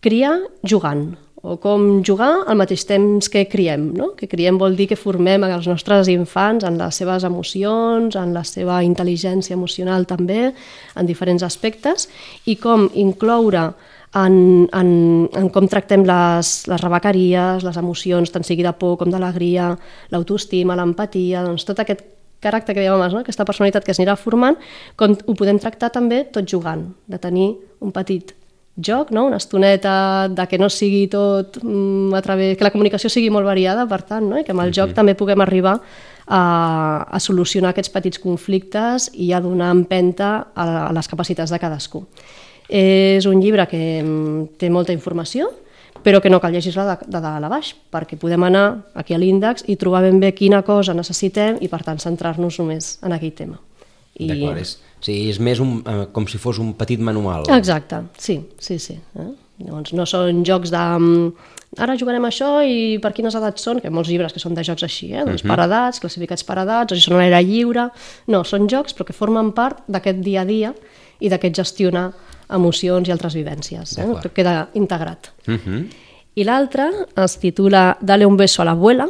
criar 0.00 0.38
jugant, 0.64 1.16
o 1.42 1.56
com 1.58 2.02
jugar 2.06 2.44
al 2.46 2.56
mateix 2.56 2.84
temps 2.86 3.28
que 3.28 3.44
criem. 3.50 3.90
No? 3.98 4.12
Que 4.18 4.28
criem 4.30 4.58
vol 4.58 4.76
dir 4.78 4.86
que 4.92 4.98
formem 4.98 5.42
els 5.48 5.66
nostres 5.66 6.08
infants 6.12 6.64
en 6.64 6.78
les 6.78 7.00
seves 7.02 7.26
emocions, 7.26 8.16
en 8.16 8.34
la 8.34 8.44
seva 8.46 8.80
intel·ligència 8.86 9.58
emocional 9.58 10.06
també, 10.06 10.52
en 10.94 11.08
diferents 11.08 11.42
aspectes, 11.42 12.06
i 12.46 12.56
com 12.62 12.86
incloure 12.94 13.72
en, 14.14 14.68
en, 14.70 14.90
en 15.34 15.48
com 15.50 15.66
tractem 15.68 16.04
les, 16.06 16.52
les 16.68 16.82
rebequeries, 16.82 17.64
les 17.66 17.78
emocions, 17.80 18.30
tant 18.30 18.46
sigui 18.46 18.62
de 18.62 18.74
por 18.78 18.98
com 19.00 19.10
d'alegria, 19.10 19.72
l'autoestima, 20.12 20.76
l'empatia, 20.78 21.42
doncs 21.46 21.66
tot 21.66 21.82
aquest 21.82 22.04
caràcter 22.42 22.74
que 22.74 22.82
dèiem 22.82 22.98
abans, 22.98 23.16
no? 23.16 23.22
aquesta 23.22 23.46
personalitat 23.48 23.86
que 23.86 23.94
es 23.94 24.00
anirà 24.02 24.14
formant, 24.18 24.58
com 24.98 25.14
ho 25.14 25.34
podem 25.38 25.58
tractar 25.62 25.90
també 25.94 26.22
tot 26.34 26.46
jugant, 26.46 26.88
de 27.06 27.18
tenir 27.22 27.52
un 27.82 27.94
petit 27.94 28.34
joc, 28.76 29.10
no? 29.10 29.26
una 29.26 29.36
estoneta 29.36 30.28
de 30.28 30.46
que 30.48 30.58
no 30.58 30.70
sigui 30.70 31.06
tot 31.12 31.58
mm, 31.62 32.14
a 32.14 32.22
través, 32.22 32.56
que 32.56 32.64
la 32.64 32.72
comunicació 32.72 33.10
sigui 33.12 33.30
molt 33.30 33.46
variada, 33.46 33.84
per 33.88 34.02
tant, 34.08 34.28
no? 34.28 34.38
i 34.40 34.44
que 34.44 34.54
amb 34.54 34.64
el 34.64 34.72
joc 34.72 34.94
també 34.96 35.14
puguem 35.18 35.40
arribar 35.44 35.76
a, 36.26 36.42
a 37.04 37.20
solucionar 37.20 37.72
aquests 37.72 37.92
petits 37.92 38.22
conflictes 38.22 39.10
i 39.12 39.32
a 39.32 39.42
donar 39.44 39.72
empenta 39.76 40.32
a, 40.54 40.88
a 40.88 40.92
les 40.96 41.08
capacitats 41.08 41.52
de 41.52 41.60
cadascú. 41.60 42.06
És 42.72 43.26
un 43.28 43.42
llibre 43.42 43.66
que 43.68 43.82
mm, 44.00 44.54
té 44.56 44.70
molta 44.72 44.96
informació, 44.96 45.50
però 46.02 46.22
que 46.22 46.30
no 46.30 46.40
cal 46.40 46.54
llegir-la 46.54 46.86
de, 46.88 47.10
de 47.12 47.20
dalt 47.20 47.46
a 47.46 47.50
baix, 47.52 47.74
perquè 47.92 48.16
podem 48.18 48.48
anar 48.48 48.66
aquí 48.98 49.14
a 49.14 49.20
l'índex 49.20 49.66
i 49.68 49.76
trobar 49.76 50.02
ben 50.06 50.18
bé 50.22 50.32
quina 50.34 50.62
cosa 50.66 50.96
necessitem 50.96 51.60
i, 51.60 51.68
per 51.68 51.82
tant, 51.84 52.00
centrar-nos 52.02 52.58
només 52.58 52.96
en 53.04 53.14
aquell 53.14 53.36
tema. 53.36 53.60
I... 54.16 54.32
D'acord, 54.32 54.58
és, 54.64 54.78
o 55.02 55.04
sigui, 55.04 55.30
és 55.32 55.40
més 55.42 55.58
un, 55.58 55.80
eh, 55.82 56.04
com 56.14 56.28
si 56.30 56.38
fos 56.38 56.60
un 56.62 56.74
petit 56.78 57.00
manual. 57.02 57.48
Exacte, 57.50 58.04
sí, 58.22 58.38
sí, 58.62 58.78
sí. 58.78 58.94
Eh? 59.18 59.32
Llavors 59.66 59.92
no 59.98 60.06
són 60.06 60.44
jocs 60.46 60.70
de... 60.70 60.78
mm, 60.78 61.58
Ara 61.80 61.94
jugarem 61.96 62.26
això 62.28 62.60
i 62.68 62.98
per 63.00 63.14
quines 63.16 63.32
edats 63.34 63.64
són, 63.64 63.78
que 63.80 63.88
hi 63.88 63.90
ha 63.90 63.94
molts 63.96 64.10
llibres 64.12 64.34
que 64.34 64.40
són 64.42 64.52
de 64.52 64.62
jocs 64.66 64.84
així, 64.84 65.08
eh? 65.16 65.22
doncs 65.24 65.40
per 65.48 65.56
edats, 65.64 66.02
classificats 66.04 66.44
per 66.44 66.58
edats, 66.60 66.92
o 66.92 66.98
si 66.98 67.00
són 67.00 67.16
a 67.16 67.22
l'aire 67.22 67.40
lliure... 67.48 67.86
No, 68.28 68.42
són 68.44 68.68
jocs 68.68 68.92
però 68.92 69.08
que 69.08 69.16
formen 69.16 69.54
part 69.56 69.80
d'aquest 69.88 70.20
dia 70.20 70.44
a 70.44 70.48
dia 70.48 70.74
i 71.18 71.32
d'aquest 71.32 71.62
gestionar 71.62 72.10
emocions 72.52 73.08
i 73.08 73.14
altres 73.14 73.34
vivències. 73.40 73.96
Eh? 73.96 74.06
Tot 74.20 74.36
queda 74.36 74.68
integrat. 74.76 75.32
Uh 75.48 75.56
-huh. 75.56 75.84
I 76.34 76.44
l'altre 76.44 76.90
es 77.16 77.38
titula 77.38 77.96
Dale 78.00 78.26
un 78.26 78.36
beso 78.36 78.62
a 78.62 78.66
l'abuela. 78.66 79.08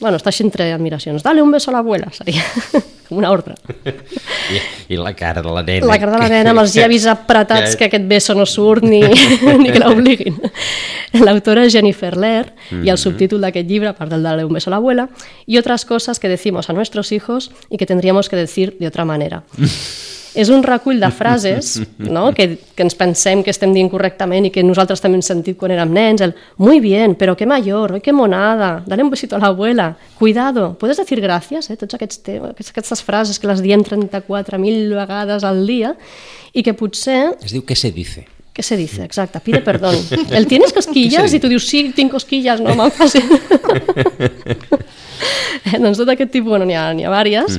Bueno, 0.00 0.16
està 0.16 0.28
així 0.28 0.44
entre 0.44 0.72
admiracions. 0.72 1.22
Dale 1.22 1.42
un 1.42 1.50
beso 1.50 1.70
a 1.70 1.74
l'abuela, 1.74 2.12
seria 2.12 2.42
com 3.08 3.18
una 3.18 3.30
ordre. 3.30 3.54
I, 4.88 4.94
I 4.94 4.98
la 5.00 5.12
cara 5.16 5.42
de 5.42 5.50
la 5.52 5.62
nena. 5.62 5.86
La 5.86 5.98
cara 5.98 6.12
de 6.12 6.18
la 6.22 6.28
nena 6.28 6.50
amb 6.54 6.60
els 6.62 6.74
llavis 6.76 7.06
apretats 7.10 7.74
Que- 7.74 7.78
que 7.78 7.84
aquest 7.90 8.06
beso 8.08 8.34
no 8.34 8.46
surt 8.46 8.84
ni, 8.84 9.00
ni 9.62 9.70
que 9.72 9.78
l'obliguin. 9.82 10.36
L'autora 11.22 11.64
és 11.66 11.72
Jennifer 11.72 12.14
Lehr 12.16 12.52
i 12.82 12.90
el 12.92 12.98
subtítol 12.98 13.40
d'aquest 13.40 13.68
llibre, 13.68 13.88
a 13.88 13.94
part 13.96 14.10
del 14.12 14.22
Dale 14.26 14.44
un 14.44 14.52
beso 14.52 14.70
a 14.70 14.74
l'abuela, 14.76 15.08
y 15.46 15.58
otras 15.58 15.84
cosas 15.84 16.18
que 16.20 16.28
decimos 16.28 16.68
a 16.70 16.72
nuestros 16.74 17.12
hijos 17.12 17.50
y 17.70 17.76
que 17.78 17.86
tendríamos 17.86 18.28
que 18.28 18.36
decir 18.36 18.76
de 18.78 18.86
otra 18.86 19.04
manera. 19.04 19.44
és 20.36 20.50
un 20.52 20.62
recull 20.62 21.00
de 21.00 21.08
frases 21.14 21.80
no? 21.98 22.28
que, 22.36 22.48
que 22.76 22.84
ens 22.84 22.96
pensem 22.98 23.42
que 23.42 23.52
estem 23.54 23.72
dient 23.74 23.90
correctament 23.92 24.48
i 24.48 24.52
que 24.52 24.64
nosaltres 24.66 25.02
també 25.02 25.18
hem 25.18 25.24
sentit 25.24 25.58
quan 25.58 25.74
érem 25.74 25.94
nens, 25.96 26.22
el 26.22 26.36
muy 26.60 26.80
bien, 26.84 27.16
pero 27.16 27.36
qué 27.36 27.48
mayor, 27.48 27.96
oi, 27.96 28.02
qué 28.04 28.12
monada, 28.12 28.82
dale 28.86 29.04
un 29.04 29.10
besito 29.10 29.36
a 29.36 29.42
la 29.42 29.50
abuela, 29.54 29.96
cuidado, 30.18 30.74
puedes 30.78 31.00
decir 31.00 31.20
gracias, 31.20 31.70
eh? 31.70 31.76
tots 31.80 31.96
aquests 31.96 32.22
temes, 32.22 32.70
aquestes 32.70 33.02
frases 33.02 33.40
que 33.40 33.48
les 33.48 33.64
diem 33.64 33.82
34.000 33.84 34.94
vegades 34.94 35.44
al 35.44 35.66
dia 35.66 35.96
i 36.52 36.62
que 36.62 36.76
potser 36.76 37.36
Es 37.42 37.52
diu 37.52 37.64
què 37.66 37.76
se 37.76 37.92
dice. 37.92 38.26
¿Qué 38.56 38.62
se 38.62 38.74
dice? 38.74 39.04
Exacte, 39.04 39.38
pide 39.40 39.60
perdón. 39.70 39.94
El 40.30 40.46
tienes 40.46 40.72
cosquillas? 40.72 41.34
I 41.34 41.40
tu 41.40 41.46
dius, 41.46 41.68
sí, 41.68 41.92
tinc 41.92 42.10
cosquillas, 42.10 42.58
no, 42.64 42.72
me'n 42.72 42.88
faci. 42.88 43.20
doncs 45.82 45.98
tot 46.00 46.08
aquest 46.08 46.30
tipus, 46.32 46.54
bueno, 46.54 46.64
n'hi 46.64 46.72
ha, 46.72 46.86
ha 46.88 47.10
vàries, 47.12 47.58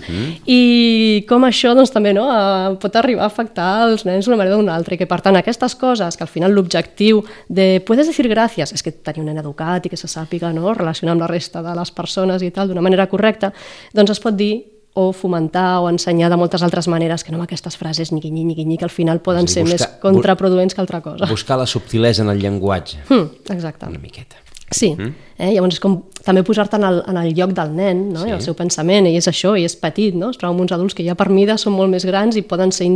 i 0.50 1.22
com 1.30 1.46
això 1.46 1.76
doncs, 1.78 1.92
també 1.94 2.16
no, 2.18 2.24
eh, 2.34 2.72
pot 2.82 2.98
arribar 2.98 3.28
a 3.28 3.30
afectar 3.30 3.92
els 3.92 4.08
nens 4.10 4.26
d'una 4.26 4.40
manera 4.40 4.58
o 4.58 4.64
d'una 4.64 4.74
altra, 4.74 4.96
i 4.96 4.98
que 4.98 5.06
per 5.06 5.20
tant 5.22 5.38
aquestes 5.38 5.76
coses, 5.78 6.18
que 6.18 6.26
al 6.26 6.32
final 6.32 6.58
l'objectiu 6.58 7.22
de 7.46 7.78
puedes 7.86 8.10
decir 8.10 8.26
gracias, 8.32 8.74
és 8.74 8.82
que 8.82 8.96
tenir 8.96 9.22
un 9.22 9.30
nen 9.30 9.38
educat 9.44 9.86
i 9.86 9.94
que 9.94 10.02
se 10.02 10.10
sàpiga 10.10 10.50
no, 10.56 10.74
relacionar 10.74 11.14
amb 11.14 11.28
la 11.28 11.30
resta 11.30 11.62
de 11.62 11.78
les 11.78 11.94
persones 11.94 12.42
i 12.42 12.50
tal 12.50 12.74
d'una 12.74 12.82
manera 12.82 13.06
correcta, 13.06 13.54
doncs 13.94 14.18
es 14.18 14.24
pot 14.24 14.34
dir 14.34 14.77
o 14.98 15.12
fomentar 15.14 15.78
o 15.84 15.92
ensenyar 15.92 16.32
de 16.34 16.40
moltes 16.42 16.64
altres 16.66 16.88
maneres 16.90 17.24
que 17.24 17.32
no 17.32 17.38
amb 17.38 17.46
aquestes 17.46 17.78
frases 17.78 18.12
ni 18.12 18.20
guinyi, 18.24 18.44
ni 18.48 18.56
guinyi, 18.58 18.80
que 18.82 18.88
al 18.88 18.94
final 18.94 19.22
poden 19.22 19.46
a 19.46 19.52
ser 19.52 19.64
dir, 19.64 19.76
més 19.76 19.84
buscar- 19.84 20.00
contraproduents 20.02 20.74
que 20.74 20.82
altra 20.82 21.02
cosa. 21.06 21.30
Buscar 21.30 21.60
la 21.62 21.68
subtilesa 21.70 22.24
en 22.26 22.34
el 22.34 22.42
llenguatge. 22.42 23.04
Hmm, 23.10 23.30
exacte. 23.54 23.86
Una 23.86 24.02
miqueta. 24.02 24.42
Sí, 24.70 24.90
eh? 25.00 25.54
llavors 25.54 25.78
és 25.78 25.80
com 25.80 25.94
també 26.26 26.42
posar-te 26.44 26.76
en, 26.76 26.84
el, 26.84 26.98
en 27.08 27.18
el 27.22 27.30
lloc 27.38 27.54
del 27.56 27.70
nen 27.72 28.02
no? 28.12 28.26
Sí. 28.26 28.28
i 28.28 28.34
el 28.36 28.42
seu 28.44 28.56
pensament, 28.58 29.06
i 29.08 29.16
és 29.16 29.30
això, 29.32 29.54
i 29.56 29.64
és 29.64 29.78
petit, 29.80 30.12
no? 30.18 30.34
es 30.34 30.40
troba 30.42 30.52
amb 30.52 30.66
uns 30.66 30.74
adults 30.76 30.98
que 30.98 31.06
ja 31.08 31.16
per 31.16 31.30
mida 31.32 31.56
són 31.62 31.72
molt 31.78 31.94
més 31.94 32.04
grans 32.04 32.36
i 32.36 32.44
poden 32.44 32.74
ser, 32.76 32.90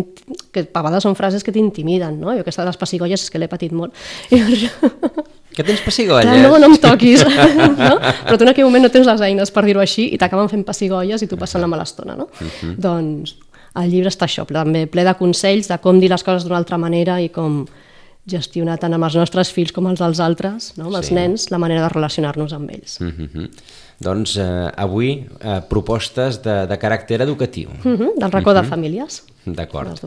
que 0.51 0.65
a 0.67 0.81
vegades 0.81 1.07
són 1.07 1.15
frases 1.15 1.45
que 1.47 1.53
t'intimiden, 1.55 2.19
no? 2.19 2.33
jo 2.35 2.43
aquesta 2.43 2.65
de 2.65 2.73
les 2.73 2.81
pessigolles 2.81 3.23
és 3.23 3.31
que 3.31 3.39
l'he 3.39 3.47
patit 3.47 3.71
molt. 3.71 3.95
I. 4.35 4.41
Que 5.55 5.63
tens 5.67 5.81
pessigolles? 5.83 6.25
Clar, 6.25 6.41
no, 6.41 6.57
no 6.57 6.69
em 6.71 6.77
toquis, 6.79 7.23
no? 7.89 7.95
però 7.99 8.37
tu 8.37 8.45
en 8.45 8.51
aquell 8.53 8.65
moment 8.65 8.85
no 8.87 8.91
tens 8.93 9.07
les 9.09 9.21
eines 9.27 9.51
per 9.51 9.65
dir-ho 9.67 9.81
així 9.83 10.07
i 10.15 10.17
t'acaben 10.21 10.49
fent 10.51 10.63
pessigolles 10.67 11.21
i 11.21 11.27
tu 11.27 11.37
passant 11.37 11.61
la 11.61 11.67
mala 11.71 11.83
estona, 11.83 12.15
no? 12.15 12.29
Doncs 12.77 13.35
el 13.81 13.91
llibre 13.91 14.11
està 14.11 14.27
això, 14.27 14.45
també 14.47 14.85
ple 14.91 15.03
de 15.07 15.13
consells 15.19 15.69
de 15.71 15.77
com 15.83 15.99
dir 15.99 16.09
les 16.11 16.23
coses 16.23 16.43
d'una 16.43 16.59
altra 16.59 16.77
manera 16.81 17.19
i 17.23 17.29
com 17.31 17.65
gestionar 18.31 18.77
tant 18.77 18.93
amb 18.93 19.07
els 19.07 19.15
nostres 19.17 19.49
fills 19.53 19.71
com 19.73 19.87
els 19.89 20.01
dels 20.01 20.19
altres, 20.21 20.73
no? 20.77 20.89
amb 20.89 20.99
els 20.99 21.07
Sí. 21.09 21.15
nens, 21.17 21.49
la 21.51 21.57
manera 21.57 21.81
de 21.87 21.89
relacionar-nos 21.89 22.53
amb 22.53 22.69
ells. 22.69 22.99
Mm 23.01 23.29
-hmm. 23.33 23.49
Doncs 23.99 24.37
eh, 24.37 24.71
avui 24.77 25.27
eh, 25.39 25.61
propostes 25.69 26.41
de, 26.41 26.65
de 26.67 26.77
caràcter 26.77 27.21
educatiu. 27.21 27.69
Mm 27.83 27.95
-hmm, 27.97 28.19
del 28.19 28.31
racó 28.31 28.53
de 28.53 28.63
famílies. 28.63 29.23
D'acord. 29.45 29.99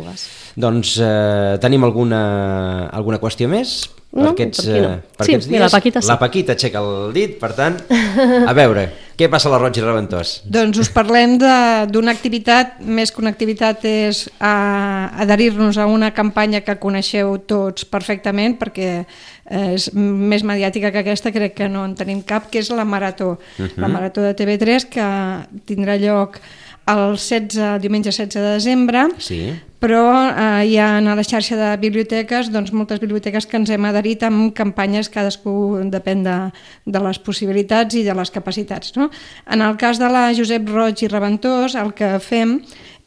Doncs 0.57 0.99
eh, 0.99 1.59
tenim 1.61 1.85
alguna, 1.85 2.89
alguna 2.89 3.21
qüestió 3.21 3.49
més? 3.49 3.91
No, 4.15 4.31
aquests, 4.31 4.61
per 4.65 4.81
no? 4.81 4.91
eh, 4.95 4.99
per 5.19 5.27
Sí, 5.27 5.33
aquests 5.35 5.49
mira, 5.51 5.65
la 5.65 5.67
dies? 5.67 5.73
Paquita 5.75 6.01
sí. 6.03 6.09
La 6.09 6.19
Paquita 6.21 6.53
aixeca 6.55 6.79
el 6.85 7.13
dit, 7.17 7.33
per 7.41 7.51
tant, 7.57 7.81
a 8.47 8.53
veure, 8.55 8.85
què 9.19 9.27
passa 9.31 9.49
a 9.51 9.53
la 9.55 9.59
Roig 9.59 9.77
i 9.79 9.83
Reventós? 9.83 10.37
Doncs 10.47 10.79
us 10.85 10.91
parlem 10.95 11.37
de- 11.39 11.87
d'una 11.91 12.15
activitat, 12.15 12.77
més 12.81 13.11
que 13.11 13.21
una 13.23 13.31
activitat 13.35 13.83
és 13.91 14.25
a, 14.39 14.55
adherir-nos 15.25 15.79
a 15.83 15.87
una 15.91 16.13
campanya 16.15 16.63
que 16.67 16.79
coneixeu 16.83 17.37
tots 17.51 17.85
perfectament 17.91 18.55
perquè 18.61 18.91
eh, 19.03 19.75
és 19.75 19.91
més 19.95 20.43
mediàtica 20.47 20.93
que 20.95 21.03
aquesta, 21.03 21.33
crec 21.35 21.55
que 21.59 21.69
no 21.69 21.83
en 21.85 21.95
tenim 21.99 22.23
cap, 22.23 22.47
que 22.51 22.63
és 22.63 22.71
la 22.71 22.85
Marató. 22.87 23.37
La 23.77 23.89
Marató 23.91 24.23
de 24.23 24.35
TV3 24.39 24.87
que 24.95 25.09
tindrà 25.67 25.99
lloc 25.99 26.39
el 26.87 27.17
16, 27.17 27.81
diumenge 27.81 28.11
16 28.11 28.35
de 28.35 28.51
desembre 28.55 29.07
Sí. 29.19 29.55
però 29.81 30.05
eh, 30.31 30.67
hi 30.69 30.79
ha 30.81 30.97
a 30.99 31.15
la 31.17 31.25
xarxa 31.25 31.57
de 31.57 31.71
biblioteques 31.81 32.51
doncs, 32.53 32.73
moltes 32.73 33.01
biblioteques 33.01 33.47
que 33.47 33.59
ens 33.61 33.71
hem 33.71 33.85
adherit 33.85 34.23
amb 34.25 34.55
campanyes, 34.57 35.11
cadascú 35.13 35.81
depèn 35.93 36.25
de, 36.25 36.37
de 36.87 37.03
les 37.05 37.19
possibilitats 37.21 37.95
i 37.95 38.05
de 38.07 38.15
les 38.17 38.33
capacitats. 38.33 38.95
No? 38.97 39.11
En 39.45 39.61
el 39.61 39.77
cas 39.77 40.01
de 40.01 40.09
la 40.09 40.31
Josep 40.37 40.69
Roig 40.73 41.05
i 41.05 41.09
Reventós, 41.13 41.77
el 41.77 41.93
que 41.93 42.17
fem 42.21 42.63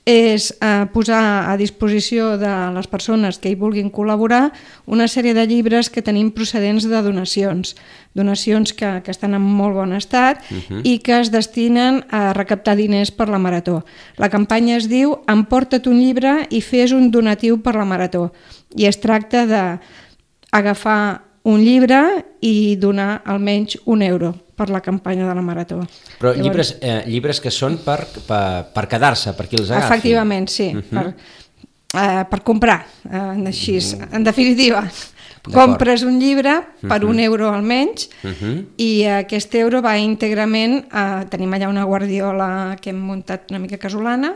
és 0.07 0.53
eh, 0.63 0.85
posar 0.93 1.51
a 1.51 1.57
disposició 1.59 2.37
de 2.39 2.51
les 2.71 2.87
persones 2.87 3.41
que 3.43 3.51
hi 3.51 3.57
vulguin 3.59 3.89
col·laborar 3.91 4.53
una 4.87 5.03
sèrie 5.11 5.33
de 5.35 5.43
llibres 5.49 5.89
que 5.91 6.01
tenim 6.01 6.29
procedents 6.31 6.87
de 6.87 7.01
donacions, 7.03 7.73
donacions 8.15 8.71
que, 8.71 9.01
que 9.03 9.11
estan 9.11 9.35
en 9.35 9.43
molt 9.43 9.75
bon 9.75 9.91
estat 9.91 10.39
uh 10.47 10.55
-huh. 10.55 10.81
i 10.83 10.99
que 11.03 11.19
es 11.19 11.31
destinen 11.31 12.05
a 12.09 12.31
recaptar 12.31 12.77
diners 12.77 13.11
per 13.11 13.27
la 13.27 13.37
Marató. 13.37 13.83
La 14.15 14.29
campanya 14.29 14.77
es 14.77 14.87
diu 14.87 15.19
Emporta't 15.27 15.87
un 15.87 15.99
llibre 15.99 16.47
i 16.49 16.61
fes 16.61 16.93
un 16.93 17.11
donatiu 17.11 17.61
per 17.61 17.75
la 17.75 17.85
Marató 17.85 18.31
i 18.75 18.85
es 18.85 18.99
tracta 18.99 19.45
d'agafar 19.45 21.21
un 21.43 21.59
llibre 21.59 22.25
i 22.39 22.77
donar 22.77 23.21
almenys 23.25 23.77
un 23.85 24.01
euro 24.01 24.46
per 24.57 24.71
la 24.73 24.81
campanya 24.81 25.27
de 25.29 25.35
la 25.37 25.43
Marató. 25.45 25.83
Però 26.17 26.33
Llavors, 26.33 26.43
llibres, 26.43 26.71
eh, 26.81 27.03
llibres 27.05 27.41
que 27.43 27.53
són 27.53 27.77
per, 27.85 27.99
per, 28.27 28.41
per 28.73 28.87
quedar-se, 28.89 29.35
per 29.37 29.45
qui 29.47 29.59
els 29.59 29.69
agafi. 29.69 29.85
Efectivament, 29.85 30.49
sí, 30.49 30.71
uh 30.73 30.81
-huh. 30.81 30.89
per, 30.89 31.13
eh, 32.01 32.25
per 32.29 32.41
comprar, 32.41 32.79
eh, 33.05 33.47
així, 33.53 33.77
en 34.11 34.23
definitiva. 34.23 34.83
Compres 35.47 36.03
un 36.03 36.19
llibre 36.19 36.61
per 36.81 37.03
uh 37.03 37.07
-huh. 37.07 37.09
un 37.09 37.19
euro 37.19 37.53
almenys 37.53 38.09
uh 38.23 38.29
-huh. 38.29 38.65
i 38.75 39.05
aquest 39.05 39.55
euro 39.55 39.81
va 39.81 39.97
íntegrament, 39.97 40.85
a, 40.91 41.23
tenim 41.29 41.53
allà 41.53 41.69
una 41.69 41.85
guardiola 41.85 42.75
que 42.81 42.89
hem 42.89 42.99
muntat 42.99 43.49
una 43.51 43.59
mica 43.59 43.77
casolana 43.77 44.35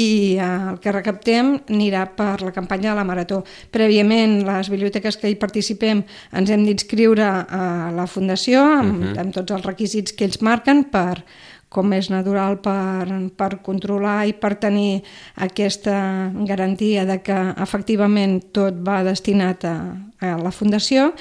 i 0.00 0.38
eh, 0.38 0.48
el 0.72 0.80
que 0.80 0.94
recaptem 0.94 1.52
anirà 1.68 2.06
per 2.16 2.40
la 2.42 2.54
campanya 2.56 2.92
de 2.92 2.96
la 3.00 3.06
Marató. 3.08 3.42
Prèviament, 3.74 4.40
les 4.46 4.72
biblioteques 4.72 5.20
que 5.20 5.30
hi 5.30 5.38
participem 5.40 6.02
ens 6.32 6.50
hem 6.50 6.64
d'inscriure 6.66 7.28
a 7.44 7.64
la 7.94 8.08
Fundació 8.08 8.64
amb, 8.80 8.96
uh 8.96 9.06
-huh. 9.06 9.20
amb 9.20 9.34
tots 9.34 9.52
els 9.52 9.66
requisits 9.66 10.12
que 10.12 10.24
ells 10.24 10.40
marquen 10.40 10.84
per 10.84 11.24
com 11.70 11.92
és 11.92 12.10
natural 12.10 12.58
per, 12.58 13.06
per 13.38 13.62
controlar 13.62 14.26
i 14.26 14.32
per 14.32 14.56
tenir 14.58 15.04
aquesta 15.36 16.32
garantia 16.48 17.04
de 17.06 17.20
que 17.22 17.38
efectivament 17.62 18.40
tot 18.52 18.74
va 18.74 19.04
destinat 19.06 19.64
a, 19.64 19.76
a 20.18 20.36
la 20.42 20.50
Fundació 20.50 21.12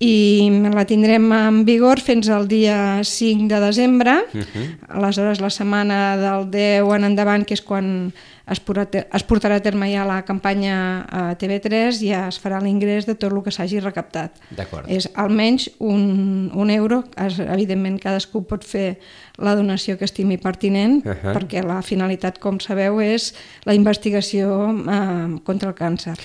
i 0.00 0.48
la 0.72 0.86
tindrem 0.88 1.26
en 1.36 1.58
vigor 1.68 2.00
fins 2.00 2.30
al 2.32 2.46
dia 2.48 3.04
5 3.04 3.48
de 3.52 3.60
desembre. 3.60 4.14
Uh 4.32 4.40
-huh. 4.40 4.66
Aleshores, 4.88 5.40
la 5.40 5.50
setmana 5.50 6.16
del 6.16 6.50
10 6.50 6.94
en 6.96 7.04
endavant, 7.04 7.44
que 7.44 7.54
és 7.54 7.60
quan 7.60 8.12
es 8.50 8.60
portarà, 8.64 9.06
es 9.12 9.26
portarà 9.26 9.56
a 9.56 9.60
terme 9.60 9.92
ja 9.92 10.04
la 10.04 10.24
campanya 10.24 11.06
a 11.08 11.36
TV3, 11.38 12.00
ja 12.00 12.28
es 12.28 12.40
farà 12.42 12.60
l'ingrés 12.62 13.06
de 13.06 13.14
tot 13.14 13.30
el 13.32 13.42
que 13.42 13.50
s'hagi 13.50 13.78
recaptat. 13.78 14.40
És 14.88 15.08
almenys 15.14 15.70
un, 15.78 16.50
un 16.54 16.70
euro. 16.70 17.04
Es, 17.16 17.38
evidentment, 17.38 18.00
cadascú 18.00 18.42
pot 18.42 18.64
fer 18.64 18.98
la 19.36 19.54
donació 19.54 19.98
que 19.98 20.04
estimi 20.04 20.38
pertinent, 20.38 21.04
uh 21.04 21.12
-huh. 21.12 21.34
perquè 21.34 21.62
la 21.62 21.82
finalitat, 21.82 22.38
com 22.38 22.58
sabeu, 22.58 23.00
és 23.00 23.34
la 23.64 23.74
investigació 23.74 24.70
eh, 24.70 25.40
contra 25.44 25.68
el 25.68 25.74
càncer. 25.74 26.16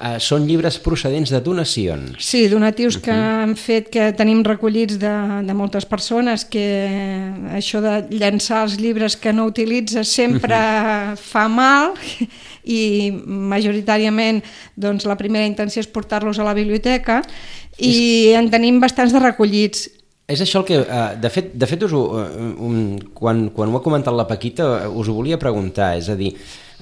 Uh, 0.00 0.14
són 0.16 0.46
llibres 0.48 0.78
procedents 0.80 1.28
de 1.28 1.42
donacions. 1.44 2.14
Sí, 2.24 2.46
donatius 2.48 2.96
uh 2.96 3.00
-huh. 3.00 3.04
que 3.04 3.12
han 3.12 3.54
fet 3.54 3.90
que 3.90 4.12
tenim 4.16 4.42
recollits 4.42 4.98
de, 4.98 5.44
de 5.44 5.54
moltes 5.54 5.84
persones 5.84 6.46
que 6.46 7.28
això 7.52 7.82
de 7.84 8.08
llançar 8.08 8.62
els 8.62 8.78
llibres 8.80 9.16
que 9.16 9.32
no 9.32 9.44
utilitzes 9.44 10.08
sempre 10.08 10.54
uh 10.54 11.12
-huh. 11.12 11.16
fa 11.16 11.48
mal 11.48 11.92
i 12.64 13.12
majoritàriament 13.26 14.42
doncs, 14.74 15.04
la 15.04 15.16
primera 15.16 15.44
intenció 15.44 15.80
és 15.80 15.86
portar-los 15.86 16.38
a 16.38 16.44
la 16.44 16.54
biblioteca 16.54 17.22
i 17.76 18.30
és... 18.30 18.38
en 18.38 18.50
tenim 18.50 18.80
bastants 18.80 19.12
de 19.12 19.18
recollits 19.18 19.90
és 20.30 20.40
això 20.40 20.60
el 20.60 20.66
que... 20.68 20.78
Uh, 20.78 21.20
de 21.20 21.28
fet, 21.28 21.54
de 21.54 21.66
fet 21.66 21.82
us 21.82 21.92
ho, 21.92 22.02
um, 22.14 22.98
quan, 23.12 23.48
quan 23.50 23.68
ho 23.68 23.76
ha 23.76 23.82
comentat 23.82 24.14
la 24.14 24.28
Paquita 24.30 24.88
us 24.88 25.08
ho 25.08 25.14
volia 25.16 25.38
preguntar, 25.38 25.96
és 25.98 26.08
a 26.08 26.14
dir, 26.14 26.36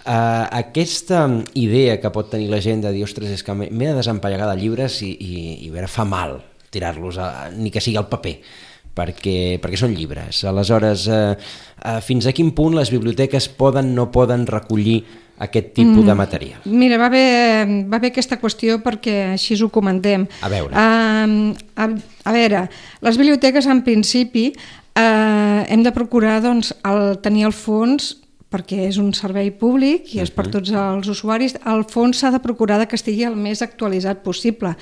Uh, 0.09 0.47
aquesta 0.57 1.27
idea 1.61 1.99
que 2.01 2.09
pot 2.09 2.31
tenir 2.33 2.47
la 2.49 2.63
gent 2.65 2.81
de 2.81 2.95
dir, 2.95 3.03
ostres, 3.05 3.29
és 3.35 3.43
que 3.45 3.53
m'he 3.53 3.69
de 3.69 3.93
desempallegar 3.93 4.47
de 4.49 4.55
llibres 4.57 5.03
i, 5.05 5.11
i, 5.13 5.33
i 5.67 5.69
veure, 5.69 5.91
fa 5.93 6.07
mal 6.09 6.39
tirar-los, 6.73 7.19
ni 7.61 7.69
que 7.69 7.83
sigui 7.85 7.99
al 8.01 8.07
paper, 8.09 8.33
perquè, 8.97 9.59
perquè 9.61 9.77
són 9.77 9.93
llibres. 9.93 10.41
Aleshores, 10.49 11.03
uh, 11.13 11.35
uh, 11.37 11.99
fins 12.05 12.25
a 12.25 12.33
quin 12.33 12.55
punt 12.57 12.79
les 12.79 12.89
biblioteques 12.95 13.51
poden 13.61 13.91
no 13.97 14.07
poden 14.15 14.47
recollir 14.49 15.03
aquest 15.45 15.75
tipus 15.75 16.01
mm, 16.01 16.07
de 16.09 16.17
material? 16.17 16.63
Mira, 16.65 16.97
va 16.97 17.11
haver, 17.13 17.67
va 17.91 17.99
haver 18.01 18.13
aquesta 18.15 18.39
qüestió 18.41 18.79
perquè 18.85 19.35
així 19.35 19.59
ho 19.61 19.69
comentem. 19.69 20.25
A 20.41 20.51
veure. 20.53 20.73
Uh, 20.73 21.53
a, 21.77 21.91
a 22.25 22.35
veure, 22.35 22.65
les 23.05 23.21
biblioteques 23.21 23.69
en 23.69 23.85
principi 23.85 24.47
uh, 24.57 25.69
hem 25.69 25.85
de 25.85 25.93
procurar 25.93 26.39
doncs, 26.49 26.73
el, 26.89 27.21
tenir 27.21 27.45
el 27.51 27.55
fons 27.57 28.15
perquè 28.49 28.87
és 28.89 28.97
un 28.97 29.13
servei 29.13 29.51
públic 29.53 30.15
i 30.15 30.23
és 30.25 30.31
per 30.33 30.47
tots 30.49 30.73
els 30.73 31.09
usuaris, 31.13 31.59
al 31.69 31.85
fons 31.85 32.23
s'ha 32.23 32.31
de 32.33 32.41
procurar 32.41 32.81
que 32.89 32.97
estigui 32.97 33.27
el 33.29 33.37
més 33.37 33.61
actualitzat 33.65 34.23
possible 34.25 34.75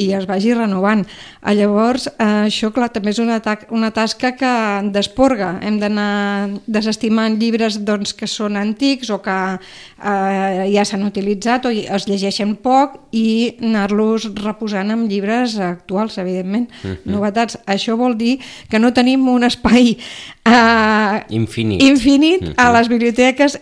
i 0.00 0.10
es 0.16 0.26
vagi 0.26 0.54
renovant. 0.54 1.04
A 1.42 1.52
llavors, 1.54 2.06
eh, 2.06 2.46
això 2.46 2.70
clar, 2.72 2.90
també 2.94 3.10
és 3.10 3.18
una, 3.20 3.40
ta 3.44 3.58
una 3.70 3.90
tasca 3.90 4.32
que 4.38 4.52
desporga. 4.94 5.58
Hem 5.62 5.78
d'anar 5.82 6.60
desestimant 6.66 7.36
llibres 7.40 7.80
doncs, 7.84 8.14
que 8.14 8.28
són 8.30 8.56
antics 8.56 9.10
o 9.10 9.20
que 9.20 9.36
eh, 9.58 10.70
ja 10.72 10.84
s'han 10.86 11.04
utilitzat 11.04 11.66
o 11.66 11.70
es 11.70 12.08
llegeixen 12.08 12.56
poc 12.62 12.96
i 13.12 13.56
anar-los 13.60 14.30
reposant 14.40 14.94
amb 14.94 15.10
llibres 15.10 15.58
actuals, 15.58 16.18
evidentment, 16.18 16.70
uh 16.84 16.90
-huh. 16.90 16.96
novetats. 17.04 17.58
Això 17.66 17.96
vol 17.96 18.16
dir 18.16 18.38
que 18.70 18.78
no 18.78 18.92
tenim 18.92 19.28
un 19.28 19.44
espai 19.44 19.98
eh, 20.44 21.24
infinit, 21.28 21.82
infinit 21.82 22.42
uh 22.42 22.48
-huh. 22.48 22.54
a 22.56 22.72
les 22.72 22.88
biblioteques 22.88 23.09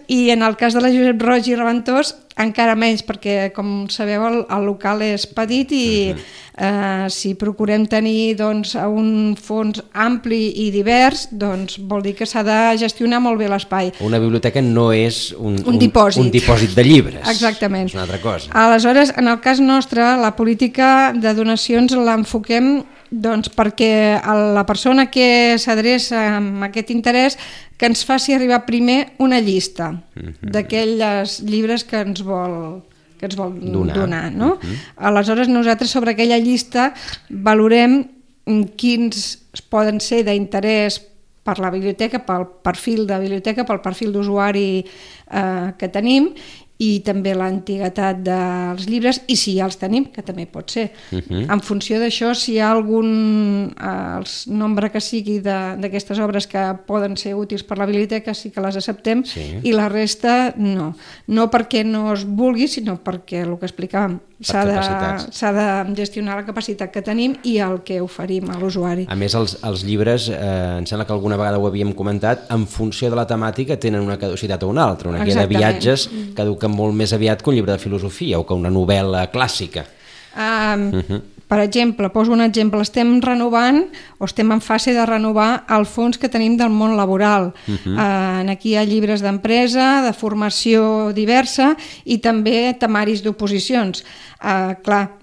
i 0.08 0.30
en 0.30 0.42
el 0.42 0.56
cas 0.56 0.74
de 0.74 0.80
la 0.80 0.90
Josep 0.92 1.22
Roig 1.22 1.48
i 1.48 1.56
Reventós 1.56 2.14
encara 2.38 2.76
menys 2.78 3.02
perquè 3.06 3.50
com 3.54 3.88
sabeu 3.90 4.24
el, 4.28 4.37
el 4.54 4.66
local 4.66 5.02
és 5.02 5.26
petit 5.26 5.72
i 5.74 5.87
uh 6.12 6.14
-huh. 6.14 6.22
eh, 6.56 7.11
si 7.11 7.34
procurem 7.34 7.87
tenir 7.87 8.37
doncs, 8.37 8.74
un 8.74 9.37
fons 9.37 9.82
ampli 9.92 10.66
i 10.66 10.70
divers 10.70 11.28
doncs 11.30 11.78
vol 11.78 12.02
dir 12.02 12.14
que 12.14 12.26
s'ha 12.26 12.42
de 12.42 12.78
gestionar 12.78 13.20
molt 13.20 13.38
bé 13.38 13.48
l'espai. 13.48 13.92
Una 14.00 14.18
biblioteca 14.18 14.61
no 14.61 14.92
és 14.92 15.34
un, 15.38 15.54
un, 15.54 15.74
un, 15.74 15.78
dipòsit. 15.78 16.22
un 16.22 16.30
dipòsit 16.30 16.74
de 16.74 16.84
llibres. 16.84 17.28
Exactament. 17.28 17.87
És 17.87 17.94
una 17.94 18.02
altra 18.02 18.20
cosa. 18.20 18.50
Aleshores, 18.52 19.12
en 19.16 19.28
el 19.28 19.40
cas 19.40 19.61
nostre, 19.61 20.16
la 20.16 20.37
política 20.37 21.12
de 21.12 21.34
donacions 21.34 21.92
l'enfoquem 21.92 22.84
doncs 23.10 23.48
perquè 23.56 24.20
la 24.54 24.64
persona 24.68 25.08
que 25.10 25.56
s'adreça 25.58 26.20
amb 26.36 26.66
aquest 26.68 26.92
interès 26.92 27.38
que 27.78 27.88
ens 27.88 28.04
faci 28.04 28.34
arribar 28.34 28.66
primer 28.66 29.14
una 29.18 29.40
llista 29.40 29.92
mhm. 29.92 30.28
-huh. 30.28 30.50
d'aquells 30.52 31.40
llibres 31.42 31.84
que 31.84 32.00
ens 32.00 32.22
vol 32.22 32.82
que 33.18 33.26
ens 33.26 33.36
vol 33.36 33.52
donar, 33.58 33.96
donar 33.96 34.32
no? 34.32 34.58
Mhm. 34.62 34.70
-huh. 34.70 34.78
Aleshores 34.96 35.48
nosaltres 35.48 35.90
sobre 35.90 36.12
aquella 36.12 36.38
llista 36.38 36.94
valorem 37.28 38.08
quins 38.76 39.38
poden 39.68 40.00
ser 40.00 40.24
d'interès 40.24 41.02
per 41.48 41.58
la 41.58 41.70
biblioteca, 41.70 42.20
pel 42.24 42.46
perfil 42.62 43.06
de 43.06 43.18
biblioteca, 43.18 43.64
pel 43.64 43.80
perfil 43.80 44.12
d'usuari 44.12 44.84
eh, 44.84 45.72
que 45.78 45.88
tenim 45.88 46.34
i 46.78 47.00
també 47.02 47.32
l'antiguitat 47.34 48.20
dels 48.22 48.86
llibres 48.86 49.18
i 49.26 49.36
si 49.38 49.56
ja 49.56 49.66
els 49.66 49.78
tenim, 49.80 50.06
que 50.14 50.22
també 50.22 50.46
pot 50.46 50.70
ser. 50.70 50.90
Uh 51.10 51.16
mhm. 51.16 51.22
-huh. 51.28 51.52
En 51.52 51.60
funció 51.60 51.98
d'això, 51.98 52.34
si 52.34 52.52
hi 52.52 52.60
ha 52.60 52.70
algun 52.70 53.74
eh, 53.74 54.18
el 54.18 54.24
nombre 54.46 54.90
que 54.90 55.00
sigui 55.00 55.40
d'aquestes 55.40 56.18
obres 56.18 56.46
que 56.46 56.76
poden 56.86 57.16
ser 57.16 57.34
útils 57.34 57.64
per 57.64 57.78
la 57.78 57.86
biblioteca, 57.86 58.34
sí 58.34 58.50
que 58.50 58.60
les 58.60 58.76
acceptem 58.76 59.24
sí. 59.24 59.58
i 59.62 59.72
la 59.72 59.88
resta 59.88 60.54
no. 60.56 60.94
No 61.26 61.50
perquè 61.50 61.84
no 61.84 62.12
es 62.12 62.24
vulgui, 62.24 62.68
sinó 62.68 62.98
perquè 63.02 63.42
el 63.42 63.58
que 63.58 63.66
explicàvem, 63.66 64.20
s'ha 64.40 64.64
de, 64.64 65.90
de 65.90 65.96
gestionar 65.96 66.36
la 66.36 66.44
capacitat 66.46 66.92
que 66.92 67.02
tenim 67.02 67.34
i 67.42 67.58
el 67.58 67.82
que 67.82 68.00
oferim 68.00 68.50
a 68.50 68.58
l'usuari. 68.58 69.06
A 69.10 69.16
més, 69.16 69.34
els, 69.34 69.56
els 69.64 69.82
llibres, 69.82 70.28
eh, 70.28 70.78
em 70.78 70.86
sembla 70.86 71.06
que 71.06 71.12
alguna 71.12 71.36
vegada 71.36 71.58
ho 71.58 71.66
havíem 71.66 71.92
comentat, 71.92 72.46
en 72.50 72.66
funció 72.66 73.10
de 73.10 73.16
la 73.16 73.26
temàtica 73.26 73.76
tenen 73.76 74.00
una 74.00 74.18
caducitat 74.18 74.62
o 74.62 74.68
una 74.68 74.84
altra. 74.84 75.10
Una 75.10 75.24
guia 75.24 75.40
de 75.40 75.46
viatges 75.46 76.08
caduca 76.36 76.67
molt 76.68 76.94
més 76.94 77.12
aviat 77.12 77.42
que 77.42 77.50
un 77.50 77.57
llibre 77.57 77.72
de 77.72 77.83
filosofia 77.83 78.38
o 78.38 78.46
que 78.46 78.54
una 78.54 78.70
novel·la 78.70 79.28
clàssica. 79.33 79.87
Um, 80.37 80.88
uh 80.92 81.02
-huh. 81.02 81.22
Per 81.48 81.61
exemple, 81.61 82.11
poso 82.12 82.33
un 82.33 82.42
exemple, 82.44 82.81
estem 82.85 83.22
renovant 83.24 83.87
o 84.18 84.26
estem 84.28 84.50
en 84.52 84.61
fase 84.61 84.92
de 84.92 85.07
renovar 85.07 85.64
el 85.72 85.87
fons 85.87 86.18
que 86.20 86.28
tenim 86.28 86.59
del 86.61 86.68
món 86.68 86.96
laboral. 86.96 87.54
Uh 87.66 87.74
-huh. 87.74 87.94
uh, 87.96 88.50
aquí 88.50 88.70
hi 88.70 88.76
ha 88.76 88.85
llibres 88.85 89.22
d'empresa, 89.22 90.02
de 90.02 90.12
formació 90.12 91.12
diversa 91.14 91.74
i 92.04 92.18
també 92.18 92.76
temaris 92.78 93.22
d'oposicions. 93.22 94.04
Uh, 94.44 94.74
clar, 94.83 95.16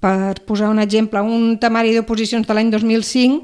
per 0.00 0.42
posar 0.44 0.70
un 0.70 0.80
exemple, 0.80 1.20
un 1.20 1.58
temari 1.58 1.94
d'oposicions 1.94 2.46
de 2.46 2.54
l'any 2.54 2.70
2005 2.70 3.42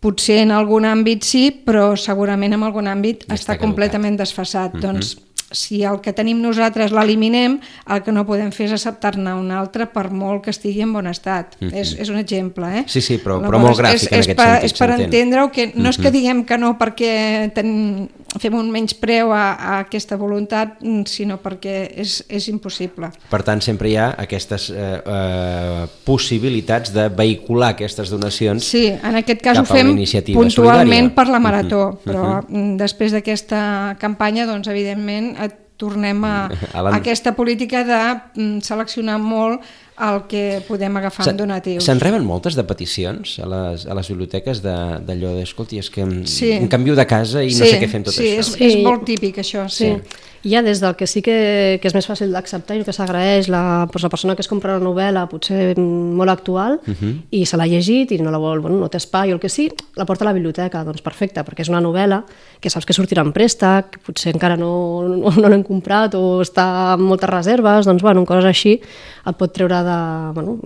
potser 0.00 0.38
en 0.44 0.52
algun 0.54 0.84
àmbit 0.84 1.24
sí, 1.24 1.50
però 1.50 1.96
segurament 1.96 2.52
en 2.52 2.62
algun 2.62 2.86
àmbit 2.86 3.24
ja 3.26 3.34
està, 3.34 3.54
està 3.54 3.58
completament 3.58 4.16
desfasat. 4.16 4.74
Uh 4.74 4.78
-huh. 4.78 4.82
Doncs 4.82 5.16
si 5.50 5.82
el 5.82 6.00
que 6.04 6.12
tenim 6.12 6.42
nosaltres 6.42 6.92
l'eliminem, 6.92 7.58
el 7.88 8.02
que 8.04 8.12
no 8.12 8.24
podem 8.28 8.50
fer 8.52 8.68
és 8.68 8.74
acceptar-ne 8.76 9.32
un 9.38 9.50
altre 9.54 9.86
per 9.92 10.08
molt 10.10 10.44
que 10.44 10.52
estigui 10.54 10.82
en 10.84 10.92
bon 10.92 11.06
estat. 11.06 11.56
Mm 11.60 11.68
-hmm. 11.68 11.80
és, 11.80 11.94
és 11.98 12.08
un 12.08 12.18
exemple, 12.18 12.66
eh? 12.78 12.84
Sí, 12.86 13.00
sí, 13.00 13.18
però, 13.18 13.40
però 13.40 13.58
molt 13.58 13.78
gràfic 13.78 13.94
és, 13.94 14.12
en 14.12 14.18
aquest 14.18 14.36
per, 14.36 14.46
sentit. 14.46 14.64
És 14.64 14.78
per 14.78 14.90
entendre-ho, 14.90 15.50
que 15.50 15.66
no 15.66 15.72
mm 15.72 15.84
-hmm. 15.84 15.88
és 15.88 15.98
que 15.98 16.10
diguem 16.10 16.44
que 16.44 16.58
no 16.58 16.78
perquè 16.78 17.52
ten, 17.52 18.08
fem 18.36 18.54
un 18.54 18.70
menyspreu 18.70 19.32
a, 19.32 19.52
a 19.52 19.78
aquesta 19.78 20.16
voluntat, 20.16 20.82
mm, 20.82 21.06
sinó 21.06 21.38
perquè 21.40 21.92
és, 21.96 22.24
és 22.28 22.48
impossible. 22.48 23.10
Per 23.30 23.42
tant, 23.42 23.60
sempre 23.60 23.88
hi 23.88 23.96
ha 23.96 24.14
aquestes 24.18 24.70
eh, 24.70 25.00
eh, 25.04 25.86
possibilitats 26.04 26.92
de 26.92 27.08
vehicular 27.08 27.70
aquestes 27.70 28.10
donacions 28.10 28.64
Sí, 28.64 28.86
en 28.88 29.16
aquest 29.16 29.40
cas 29.40 29.58
ho 29.58 29.64
fem 29.64 29.94
puntualment 30.34 30.50
solidària. 30.50 31.14
per 31.14 31.28
la 31.28 31.38
marató, 31.38 31.82
Mhm, 31.88 31.98
però 32.04 32.44
mm, 32.46 32.76
després 32.76 33.12
d'aquesta 33.12 33.96
campanya, 33.98 34.46
doncs, 34.46 34.68
evidentment, 34.68 35.37
tornem 35.78 36.24
a, 36.26 36.50
A 36.74 36.96
aquesta 36.98 37.32
política 37.38 37.84
de 37.86 38.00
mm, 38.36 38.64
seleccionar 38.66 39.18
molt 39.22 39.62
el 40.00 40.22
que 40.28 40.62
podem 40.68 40.96
agafar 40.96 41.24
Se- 41.24 41.30
en 41.30 41.36
donatius. 41.36 41.84
Se'n 41.84 42.00
reben 42.00 42.24
moltes 42.24 42.54
de 42.54 42.62
peticions 42.64 43.38
a 43.40 43.46
les, 43.46 43.86
a 43.86 43.94
les 43.94 44.08
biblioteques 44.08 44.62
de- 44.62 45.00
d'allò 45.06 45.34
de, 45.34 45.42
escolti, 45.42 45.78
és 45.78 45.90
que 45.90 46.04
Sí. 46.24 46.52
em 46.52 46.68
canvio 46.68 46.94
de 46.94 47.06
casa 47.06 47.42
i 47.42 47.50
no 47.50 47.64
sí, 47.64 47.70
sé 47.72 47.80
què 47.80 47.88
fem 47.88 48.04
tot 48.04 48.14
sí, 48.14 48.22
això. 48.24 48.38
És, 48.38 48.46
Sí. 48.52 48.64
és 48.64 48.82
molt 48.84 49.04
típic 49.04 49.38
això, 49.38 49.68
sí. 49.68 49.94
Sí. 49.96 50.24
Hi 50.44 50.54
ha 50.54 50.62
des 50.62 50.78
del 50.80 50.94
que 50.94 51.04
sí 51.08 51.20
que, 51.20 51.80
que 51.82 51.88
és 51.88 51.94
més 51.94 52.06
fàcil 52.08 52.30
d'acceptar 52.30 52.76
i 52.76 52.78
el 52.78 52.84
que 52.86 52.92
s'agraeix, 52.94 53.48
la, 53.50 53.88
doncs 53.90 54.04
la 54.04 54.08
persona 54.08 54.36
que 54.36 54.42
es 54.42 54.46
compra 54.48 54.76
una 54.76 54.84
novel·la 54.86 55.24
potser 55.28 55.74
mm, 55.76 56.14
molt 56.14 56.30
actual 56.30 56.78
uh 56.86 56.94
-huh. 56.94 57.22
i 57.32 57.44
se 57.44 57.56
l'ha 57.56 57.66
llegit 57.66 58.12
i 58.12 58.18
no 58.18 58.30
la 58.30 58.38
vol, 58.38 58.60
bueno, 58.60 58.78
no 58.78 58.88
té 58.88 58.98
espai 58.98 59.32
o 59.32 59.34
el 59.34 59.40
que 59.40 59.48
sí, 59.48 59.68
la 59.96 60.04
porta 60.06 60.22
a 60.24 60.26
la 60.26 60.32
biblioteca, 60.32 60.84
doncs 60.84 61.02
perfecte, 61.02 61.40
perquè 61.44 61.62
és 61.62 61.68
una 61.68 61.80
novel·la 61.80 62.22
que 62.60 62.70
saps 62.70 62.86
que 62.86 62.92
sortirà 62.94 63.22
en 63.22 63.32
préstec, 63.32 63.90
que 63.90 63.98
potser 63.98 64.32
encara 64.32 64.56
no, 64.56 65.02
no, 65.08 65.30
no 65.30 65.48
l'hem 65.48 65.64
comprat 65.64 66.14
o 66.14 66.40
està 66.40 66.92
amb 66.92 67.02
moltes 67.02 67.28
reserves, 67.28 67.84
doncs 67.84 68.00
bueno, 68.02 68.24
coses 68.24 68.44
així 68.44 68.80
et 69.26 69.36
pot 69.36 69.52
treure 69.52 69.82
de... 69.88 69.98
Bueno, 70.36 70.58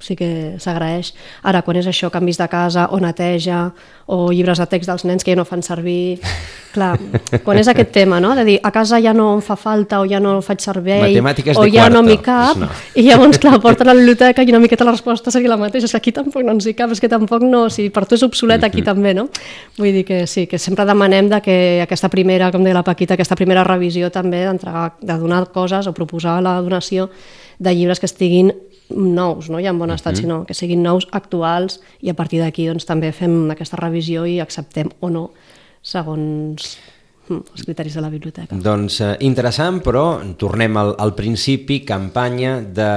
sí 0.00 0.16
que 0.16 0.56
s'agraeix. 0.62 1.12
Ara, 1.42 1.64
quan 1.66 1.80
és 1.80 1.90
això, 1.90 2.10
canvis 2.12 2.38
de 2.40 2.48
casa 2.48 2.88
o 2.94 3.00
neteja 3.02 3.66
o 4.10 4.30
llibres 4.32 4.62
de 4.62 4.66
text 4.70 4.90
dels 4.90 5.04
nens 5.08 5.26
que 5.26 5.34
ja 5.34 5.40
no 5.40 5.48
fan 5.48 5.66
servir... 5.66 6.20
Clar, 6.70 6.92
quan 7.42 7.58
és 7.58 7.66
aquest 7.66 7.90
tema, 7.90 8.20
no? 8.22 8.30
De 8.38 8.44
dir, 8.46 8.52
a 8.62 8.70
casa 8.70 9.00
ja 9.02 9.10
no 9.10 9.24
em 9.34 9.40
fa 9.42 9.56
falta 9.58 9.98
o 9.98 10.04
ja 10.06 10.20
no 10.22 10.36
faig 10.44 10.62
servei 10.62 11.16
Matemàtiques 11.16 11.58
o 11.58 11.64
ja 11.66 11.88
no 11.90 11.98
cuarto. 11.98 12.02
m'hi 12.06 12.18
cap 12.22 12.60
no. 12.62 12.68
i 12.94 13.02
llavors, 13.08 13.40
clar, 13.42 13.56
porta 13.58 13.82
a 13.82 13.88
la 13.88 13.96
biblioteca 13.98 14.44
i 14.46 14.52
una 14.54 14.60
miqueta 14.62 14.86
la 14.86 14.94
resposta 14.94 15.32
seria 15.34 15.50
la 15.50 15.58
mateixa, 15.58 15.88
és 15.88 15.96
que 15.96 15.98
aquí 15.98 16.12
tampoc 16.14 16.46
no 16.46 16.54
ens 16.54 16.68
hi 16.70 16.76
cap, 16.78 16.94
és 16.94 17.02
que 17.02 17.10
tampoc 17.10 17.42
no, 17.42 17.64
o 17.66 17.74
sigui, 17.74 17.90
per 17.90 18.04
tu 18.06 18.14
és 18.14 18.22
obsolet 18.22 18.62
aquí 18.62 18.86
també, 18.86 19.16
no? 19.18 19.26
Vull 19.80 19.90
dir 19.98 20.04
que 20.06 20.22
sí, 20.30 20.46
que 20.46 20.62
sempre 20.62 20.86
demanem 20.86 21.32
de 21.34 21.42
que 21.42 21.58
aquesta 21.82 22.12
primera, 22.12 22.52
com 22.54 22.62
deia 22.62 22.78
la 22.78 22.86
Paquita, 22.86 23.18
aquesta 23.18 23.34
primera 23.34 23.66
revisió 23.66 24.14
també 24.14 24.44
d'entregar, 24.46 24.92
de 25.02 25.18
donar 25.18 25.48
coses 25.50 25.90
o 25.90 25.96
proposar 25.96 26.38
la 26.38 26.60
donació 26.62 27.10
de 27.60 27.74
llibres 27.76 28.00
que 28.00 28.08
estiguin 28.08 28.54
nous, 28.90 29.50
no 29.52 29.60
ja 29.62 29.70
en 29.70 29.78
bon 29.78 29.92
estat, 29.94 30.18
sinó 30.18 30.42
que 30.48 30.56
siguin 30.56 30.82
nous, 30.82 31.06
actuals, 31.14 31.78
i 32.02 32.10
a 32.10 32.16
partir 32.18 32.40
d'aquí 32.42 32.66
doncs, 32.66 32.88
també 32.88 33.12
fem 33.14 33.52
aquesta 33.52 33.78
revisió 33.78 34.24
i 34.26 34.40
acceptem 34.42 34.90
o 35.00 35.10
no 35.12 35.28
segons 35.82 36.72
hm, 37.28 37.38
els 37.54 37.66
criteris 37.68 37.94
de 37.94 38.02
la 38.02 38.10
biblioteca. 38.10 38.58
Doncs 38.64 39.00
eh, 39.04 39.12
interessant, 39.28 39.78
però 39.84 40.04
tornem 40.40 40.80
al, 40.80 40.94
al 40.98 41.14
principi, 41.14 41.82
campanya 41.86 42.58
de, 42.60 42.90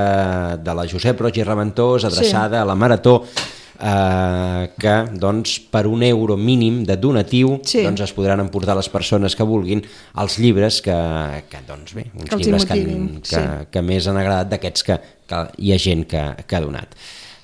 de 0.64 0.78
la 0.80 0.88
Josep 0.90 1.22
Roig 1.22 1.38
i 1.38 1.46
Reventós, 1.46 2.08
adreçada 2.10 2.58
sí. 2.58 2.64
a 2.64 2.66
la 2.72 2.76
Marató, 2.80 3.20
eh, 3.84 4.70
que 4.80 4.94
doncs, 5.20 5.58
per 5.72 5.86
un 5.88 6.04
euro 6.08 6.38
mínim 6.38 6.84
de 6.88 6.96
donatiu 6.98 7.60
Sí. 7.64 7.84
doncs, 7.84 8.02
es 8.06 8.14
podran 8.16 8.40
emportar 8.40 8.76
les 8.78 8.90
persones 8.90 9.36
que 9.36 9.44
vulguin 9.44 9.84
els 10.16 10.40
llibres 10.40 10.82
que, 10.82 10.96
que 11.50 11.62
doncs 11.68 11.94
bé, 11.94 12.08
uns 12.16 12.30
Que 12.30 12.40
llibres 12.40 12.66
que, 12.66 12.76
motivin, 12.80 13.22
que, 13.22 13.36
sí. 13.36 13.68
que 13.70 13.82
més 13.84 14.08
han 14.08 14.18
agradat 14.18 14.50
d'aquests 14.56 14.88
que, 14.88 15.00
que 15.28 15.44
hi 15.58 15.74
ha 15.74 15.78
gent 15.82 16.08
que, 16.08 16.24
que 16.48 16.56
ha 16.56 16.64
donat. 16.64 16.96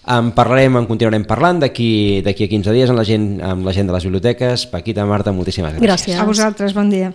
En 0.10 0.32
parlarem, 0.34 0.80
en 0.80 0.88
continuarem 0.90 1.26
parlant 1.28 1.60
d'aquí 1.62 2.24
a 2.26 2.34
15 2.34 2.74
dies 2.74 2.90
amb 2.90 2.98
la, 2.98 3.06
gent, 3.06 3.42
amb 3.46 3.68
la 3.68 3.74
gent 3.76 3.86
de 3.86 3.94
les 3.94 4.08
biblioteques. 4.08 4.66
Paquita, 4.72 5.06
Marta, 5.06 5.32
moltíssimes 5.36 5.76
gràcies. 5.76 5.86
Gràcies. 5.86 6.18
A 6.18 6.26
vosaltres, 6.26 6.74
bon 6.74 6.90
dia. 6.90 7.12